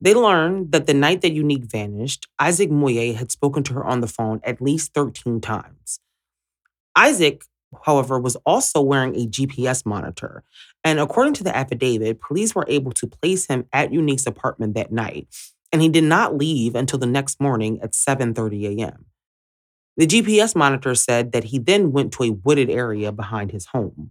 They 0.00 0.14
learned 0.14 0.72
that 0.72 0.86
the 0.86 0.94
night 0.94 1.22
that 1.22 1.32
Unique 1.32 1.64
vanished, 1.64 2.28
Isaac 2.38 2.70
Moye 2.70 3.14
had 3.14 3.30
spoken 3.30 3.62
to 3.64 3.74
her 3.74 3.84
on 3.84 4.00
the 4.00 4.06
phone 4.06 4.40
at 4.44 4.60
least 4.60 4.92
13 4.92 5.40
times. 5.40 5.98
Isaac, 6.96 7.44
however, 7.84 8.20
was 8.20 8.36
also 8.46 8.80
wearing 8.80 9.16
a 9.16 9.26
GPS 9.26 9.84
monitor. 9.84 10.44
And 10.84 11.00
according 11.00 11.34
to 11.34 11.44
the 11.44 11.56
affidavit, 11.56 12.20
police 12.20 12.54
were 12.54 12.66
able 12.68 12.92
to 12.92 13.06
place 13.06 13.46
him 13.46 13.66
at 13.72 13.92
Unique's 13.92 14.26
apartment 14.26 14.74
that 14.74 14.92
night, 14.92 15.26
and 15.72 15.82
he 15.82 15.88
did 15.88 16.04
not 16.04 16.36
leave 16.36 16.74
until 16.74 16.98
the 16.98 17.06
next 17.06 17.40
morning 17.40 17.80
at 17.82 17.92
7:30 17.92 18.78
a.m. 18.78 19.06
The 19.96 20.06
GPS 20.06 20.54
monitor 20.54 20.94
said 20.94 21.32
that 21.32 21.44
he 21.44 21.58
then 21.58 21.92
went 21.92 22.12
to 22.14 22.24
a 22.24 22.32
wooded 22.32 22.68
area 22.68 23.10
behind 23.10 23.52
his 23.52 23.66
home. 23.66 24.10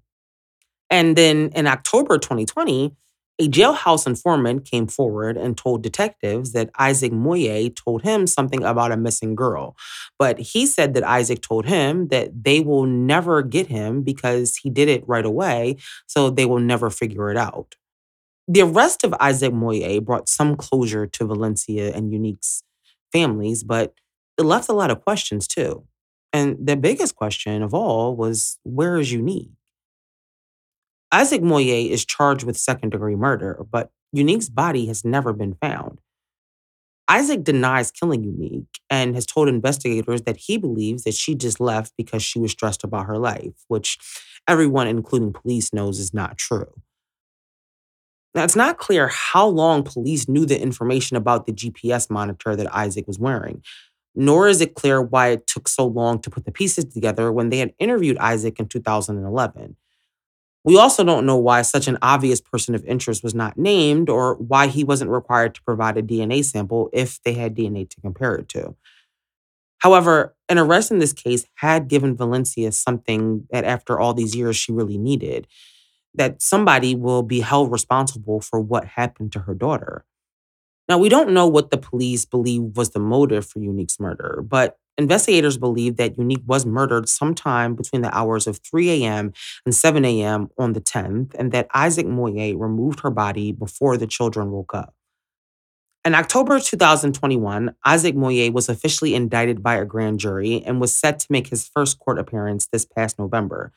And 0.94 1.16
then 1.16 1.50
in 1.56 1.66
October 1.66 2.20
2020, 2.20 2.96
a 3.40 3.50
jailhouse 3.50 4.06
informant 4.06 4.70
came 4.70 4.86
forward 4.86 5.38
and 5.38 5.58
told 5.58 5.82
detectives 5.82 6.54
that 6.54 6.70
Isaac 6.78 7.12
Moye 7.12 7.72
told 7.76 8.04
him 8.04 8.28
something 8.28 8.64
about 8.64 8.92
a 8.92 8.98
missing 8.98 9.34
girl. 9.34 9.76
But 10.20 10.38
he 10.38 10.68
said 10.68 10.94
that 10.94 11.04
Isaac 11.04 11.42
told 11.42 11.66
him 11.66 12.10
that 12.10 12.44
they 12.44 12.60
will 12.60 12.86
never 12.86 13.42
get 13.42 13.68
him 13.68 14.04
because 14.04 14.58
he 14.58 14.70
did 14.70 14.88
it 14.88 15.04
right 15.08 15.26
away, 15.26 15.78
so 16.06 16.30
they 16.30 16.46
will 16.46 16.60
never 16.60 16.92
figure 16.92 17.32
it 17.32 17.38
out. 17.38 17.74
The 18.48 18.62
arrest 18.62 19.04
of 19.04 19.16
Isaac 19.20 19.54
Moye 19.54 20.00
brought 20.00 20.30
some 20.30 20.56
closure 20.56 21.08
to 21.08 21.26
Valencia 21.26 21.96
and 21.96 22.14
Unique's 22.14 22.64
families, 23.12 23.64
but 23.64 23.96
it 24.38 24.44
left 24.44 24.70
a 24.70 24.74
lot 24.74 24.92
of 24.92 25.04
questions 25.04 25.48
too. 25.48 25.86
And 26.34 26.58
the 26.62 26.76
biggest 26.76 27.16
question 27.16 27.64
of 27.64 27.74
all 27.74 28.16
was 28.16 28.60
where 28.64 28.98
is 28.98 29.12
Unique? 29.12 29.52
Isaac 31.14 31.44
Moye 31.44 31.88
is 31.92 32.04
charged 32.04 32.44
with 32.44 32.58
second 32.58 32.90
degree 32.90 33.16
murder, 33.16 33.64
but 33.72 33.92
Unique's 34.12 34.50
body 34.50 34.88
has 34.88 35.06
never 35.06 35.32
been 35.32 35.54
found. 35.62 36.02
Isaac 37.08 37.44
denies 37.44 37.92
killing 37.92 38.24
Unique 38.24 38.80
and 38.90 39.14
has 39.14 39.28
told 39.28 39.48
investigators 39.48 40.24
that 40.24 40.38
he 40.38 40.58
believes 40.58 41.04
that 41.04 41.14
she 41.14 41.36
just 41.36 41.60
left 41.60 41.94
because 41.98 42.24
she 42.24 42.40
was 42.40 42.50
stressed 42.50 42.84
about 42.84 43.06
her 43.06 43.20
life, 43.20 43.54
which 43.68 44.00
everyone, 44.48 44.88
including 44.88 45.34
police, 45.34 45.72
knows 45.72 46.00
is 46.00 46.16
not 46.16 46.40
true. 46.40 46.74
Now, 48.34 48.44
it's 48.44 48.56
not 48.56 48.80
clear 48.80 49.10
how 49.10 49.46
long 49.46 49.84
police 49.84 50.28
knew 50.28 50.48
the 50.48 50.60
information 50.60 51.16
about 51.16 51.46
the 51.46 51.54
GPS 51.54 52.10
monitor 52.10 52.56
that 52.56 52.74
Isaac 52.74 53.06
was 53.06 53.20
wearing, 53.20 53.62
nor 54.16 54.48
is 54.48 54.62
it 54.62 54.74
clear 54.74 55.00
why 55.00 55.28
it 55.28 55.46
took 55.46 55.68
so 55.68 55.86
long 55.86 56.20
to 56.22 56.32
put 56.32 56.46
the 56.46 56.52
pieces 56.52 56.86
together 56.86 57.32
when 57.32 57.50
they 57.50 57.60
had 57.60 57.76
interviewed 57.78 58.18
Isaac 58.18 58.60
in 58.60 58.68
2011. 58.68 59.76
We 60.66 60.78
also 60.78 61.04
don't 61.04 61.26
know 61.26 61.36
why 61.38 61.62
such 61.62 61.88
an 61.88 61.98
obvious 62.02 62.40
person 62.40 62.74
of 62.74 62.86
interest 62.86 63.24
was 63.24 63.36
not 63.36 63.58
named 63.58 64.10
or 64.10 64.36
why 64.36 64.68
he 64.68 64.84
wasn't 64.84 65.12
required 65.12 65.56
to 65.56 65.64
provide 65.64 65.98
a 65.98 66.02
DNA 66.02 66.44
sample 66.44 66.90
if 66.94 67.22
they 67.24 67.34
had 67.34 67.56
DNA 67.56 67.90
to 67.90 68.02
compare 68.02 68.36
it 68.36 68.48
to. 68.50 68.76
However, 69.80 70.36
an 70.48 70.58
arrest 70.58 70.92
in 70.92 71.00
this 71.00 71.12
case 71.12 71.46
had 71.56 71.90
given 71.90 72.16
Valencia 72.16 72.72
something 72.72 73.46
that 73.52 73.66
after 73.66 74.00
all 74.00 74.14
these 74.14 74.36
years 74.36 74.56
she 74.56 74.72
really 74.72 74.98
needed 74.98 75.48
that 76.16 76.42
somebody 76.42 76.96
will 76.96 77.24
be 77.24 77.42
held 77.42 77.72
responsible 77.72 78.40
for 78.40 78.60
what 78.60 78.86
happened 78.86 79.32
to 79.34 79.40
her 79.40 79.54
daughter. 79.54 80.06
Now, 80.88 80.98
we 80.98 81.10
don't 81.10 81.34
know 81.34 81.48
what 81.48 81.72
the 81.72 81.78
police 81.78 82.26
believe 82.26 82.78
was 82.78 82.92
the 82.92 83.00
motive 83.00 83.46
for 83.46 83.60
Unique's 83.60 84.00
murder, 84.00 84.44
but 84.46 84.78
investigators 84.98 85.58
believe 85.58 85.98
that 85.98 86.18
Unique 86.18 86.44
was 86.46 86.66
murdered 86.66 87.10
sometime 87.10 87.76
between 87.76 88.02
the 88.02 88.16
hours 88.16 88.48
of 88.48 88.60
3 88.60 89.04
a.m. 89.04 89.34
and 89.66 89.74
7 89.74 90.06
a.m. 90.06 90.50
on 90.58 90.74
the 90.74 90.82
10th, 90.82 91.34
and 91.36 91.52
that 91.52 91.68
Isaac 91.74 92.06
Moye 92.06 92.54
removed 92.56 93.02
her 93.02 93.12
body 93.12 93.52
before 93.52 93.98
the 93.98 94.08
children 94.08 94.52
woke 94.52 94.74
up. 94.74 94.94
In 96.06 96.16
October 96.16 96.60
2021, 96.60 97.76
Isaac 97.86 98.14
Moye 98.14 98.50
was 98.52 98.68
officially 98.68 99.16
indicted 99.16 99.64
by 99.64 99.76
a 99.76 99.86
grand 99.86 100.20
jury 100.20 100.62
and 100.66 100.82
was 100.82 100.96
set 100.96 101.18
to 101.20 101.28
make 101.30 101.48
his 101.48 101.66
first 101.66 101.98
court 101.98 102.20
appearance 102.20 102.68
this 102.68 102.86
past 102.86 103.18
November. 103.18 103.72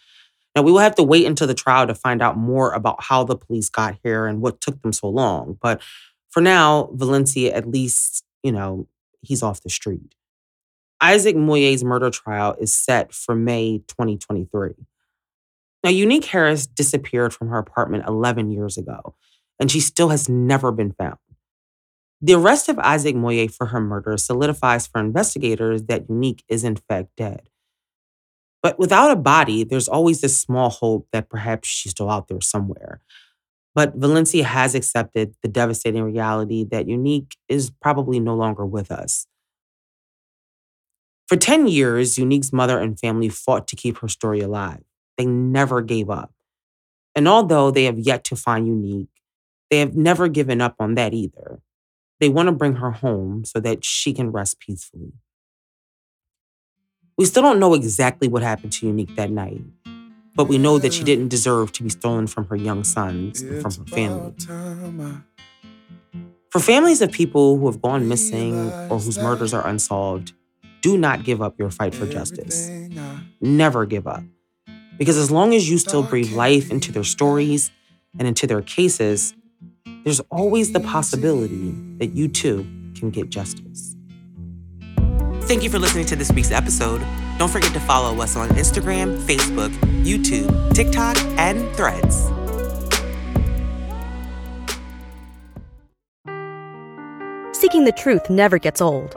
Now, 0.57 0.62
we 0.62 0.72
will 0.72 0.81
have 0.81 0.96
to 0.96 1.05
wait 1.05 1.26
until 1.26 1.46
the 1.46 1.55
trial 1.55 1.87
to 1.87 1.94
find 1.94 2.20
out 2.22 2.37
more 2.37 2.72
about 2.72 3.05
how 3.05 3.22
the 3.22 3.37
police 3.37 3.68
got 3.68 3.98
here 4.02 4.26
and 4.26 4.40
what 4.40 4.61
took 4.61 4.83
them 4.83 4.92
so 4.92 5.09
long. 5.09 5.59
But 5.61 5.81
for 6.31 6.40
now, 6.40 6.90
Valencia, 6.94 7.55
at 7.55 7.68
least, 7.68 8.24
you 8.42 8.50
know, 8.50 8.88
he's 9.22 9.42
off 9.42 9.62
the 9.62 9.70
street. 9.70 10.14
Isaac 11.00 11.37
Moyer's 11.37 11.85
murder 11.85 12.11
trial 12.11 12.56
is 12.59 12.72
set 12.72 13.12
for 13.12 13.35
May 13.35 13.78
2023. 13.88 14.70
Now, 15.85 15.90
Unique 15.90 16.24
Harris 16.24 16.66
disappeared 16.66 17.35
from 17.35 17.48
her 17.48 17.59
apartment 17.59 18.04
11 18.09 18.50
years 18.50 18.76
ago, 18.78 19.14
and 19.61 19.70
she 19.70 19.80
still 19.80 20.09
has 20.09 20.28
never 20.28 20.72
been 20.72 20.92
found. 20.92 21.18
The 22.22 22.35
arrest 22.35 22.68
of 22.68 22.78
Isaac 22.78 23.14
Moye 23.14 23.46
for 23.46 23.66
her 23.66 23.80
murder 23.80 24.16
solidifies 24.16 24.87
for 24.87 25.00
investigators 25.00 25.85
that 25.85 26.09
Unique 26.09 26.42
is 26.48 26.64
in 26.64 26.76
fact 26.76 27.11
dead. 27.16 27.50
But 28.62 28.78
without 28.78 29.11
a 29.11 29.16
body, 29.16 29.64
there's 29.64 29.88
always 29.88 30.22
this 30.22 30.37
small 30.37 30.70
hope 30.70 31.06
that 31.12 31.28
perhaps 31.28 31.68
she's 31.68 31.92
still 31.92 32.11
out 32.11 32.28
there 32.28 32.40
somewhere. 32.40 33.00
But 33.74 33.94
Valencia 33.94 34.42
has 34.44 34.74
accepted 34.74 35.35
the 35.42 35.48
devastating 35.48 36.02
reality 36.02 36.64
that 36.70 36.88
Unique 36.88 37.37
is 37.48 37.70
probably 37.70 38.18
no 38.18 38.35
longer 38.35 38.64
with 38.64 38.90
us. 38.90 39.26
For 41.29 41.37
10 41.37 41.67
years, 41.67 42.19
Unique's 42.19 42.53
mother 42.53 42.79
and 42.79 42.99
family 42.99 43.29
fought 43.29 43.67
to 43.69 43.77
keep 43.77 43.99
her 43.99 44.09
story 44.09 44.41
alive. 44.41 44.85
They 45.19 45.27
never 45.27 45.81
gave 45.83 46.09
up. 46.09 46.33
And 47.15 47.27
although 47.27 47.71
they 47.71 47.85
have 47.85 47.99
yet 47.99 48.23
to 48.25 48.37
find 48.37 48.67
Unique, 48.67 49.09
they 49.71 49.81
have 49.81 49.97
never 49.97 50.29
given 50.29 50.61
up 50.61 50.77
on 50.79 50.95
that 50.95 51.15
either. 51.15 51.61
They 52.21 52.29
want 52.29 52.47
to 52.47 52.53
bring 52.53 52.77
her 52.77 52.93
home 52.93 53.45
so 53.45 53.59
that 53.61 53.85
she 53.85 54.12
can 54.12 54.31
rest 54.31 54.61
peacefully. 54.61 55.12
We 57.19 57.25
still 57.25 57.43
don't 57.43 57.59
know 57.59 57.75
exactly 57.75 58.29
what 58.29 58.43
happened 58.43 58.73
to 58.75 58.87
Unique 58.87 59.17
that 59.17 59.31
night, 59.31 59.62
but 60.35 60.45
we 60.45 60.59
know 60.59 60.79
that 60.79 60.93
she 60.93 61.03
didn't 61.03 61.29
deserve 61.29 61.73
to 61.73 61.83
be 61.83 61.89
stolen 61.89 62.27
from 62.27 62.47
her 62.47 62.57
young 62.57 62.85
sons 62.85 63.41
and 63.41 63.62
from 63.62 63.73
her 63.73 63.87
family. 63.87 64.35
For 66.51 66.61
families 66.61 67.03
of 67.03 67.11
people 67.11 67.59
who 67.59 67.67
have 67.67 67.83
gone 67.83 68.07
missing 68.07 68.71
or 68.91 68.99
whose 68.99 69.19
murders 69.19 69.53
are 69.53 69.67
unsolved, 69.67 70.33
do 70.87 70.96
not 70.96 71.25
give 71.25 71.42
up 71.42 71.59
your 71.59 71.68
fight 71.68 71.92
for 71.92 72.07
justice. 72.07 72.70
Never 73.40 73.87
give 73.87 74.07
up. 74.07 74.22
Because 74.96 75.16
as 75.16 75.33
long 75.33 75.53
as 75.53 75.68
you 75.68 75.79
still 75.79 76.05
breathe 76.05 76.33
life 76.33 76.70
into 76.70 76.92
their 76.92 77.03
stories 77.03 77.72
and 78.20 78.29
into 78.29 78.46
their 78.46 78.62
cases, 78.62 79.35
there's 80.05 80.20
always 80.31 80.72
the 80.72 80.79
possibility 80.79 81.75
that 81.99 82.12
you 82.14 82.29
too 82.29 82.64
can 82.94 83.11
get 83.11 83.31
justice. 83.31 83.96
Thank 85.49 85.64
you 85.64 85.70
for 85.70 85.81
listening 85.81 86.07
to 86.07 86.14
this 86.14 86.31
week's 86.31 86.53
episode. 86.53 87.05
Don't 87.37 87.51
forget 87.51 87.72
to 87.72 87.81
follow 87.81 88.22
us 88.22 88.37
on 88.37 88.49
Instagram, 88.51 89.18
Facebook, 89.22 89.75
YouTube, 90.05 90.72
TikTok, 90.72 91.16
and 91.37 91.68
Threads. 91.75 92.31
Seeking 97.59 97.83
the 97.83 97.94
truth 97.96 98.31
never 98.31 98.61
gets 98.61 98.81
old. 98.81 99.16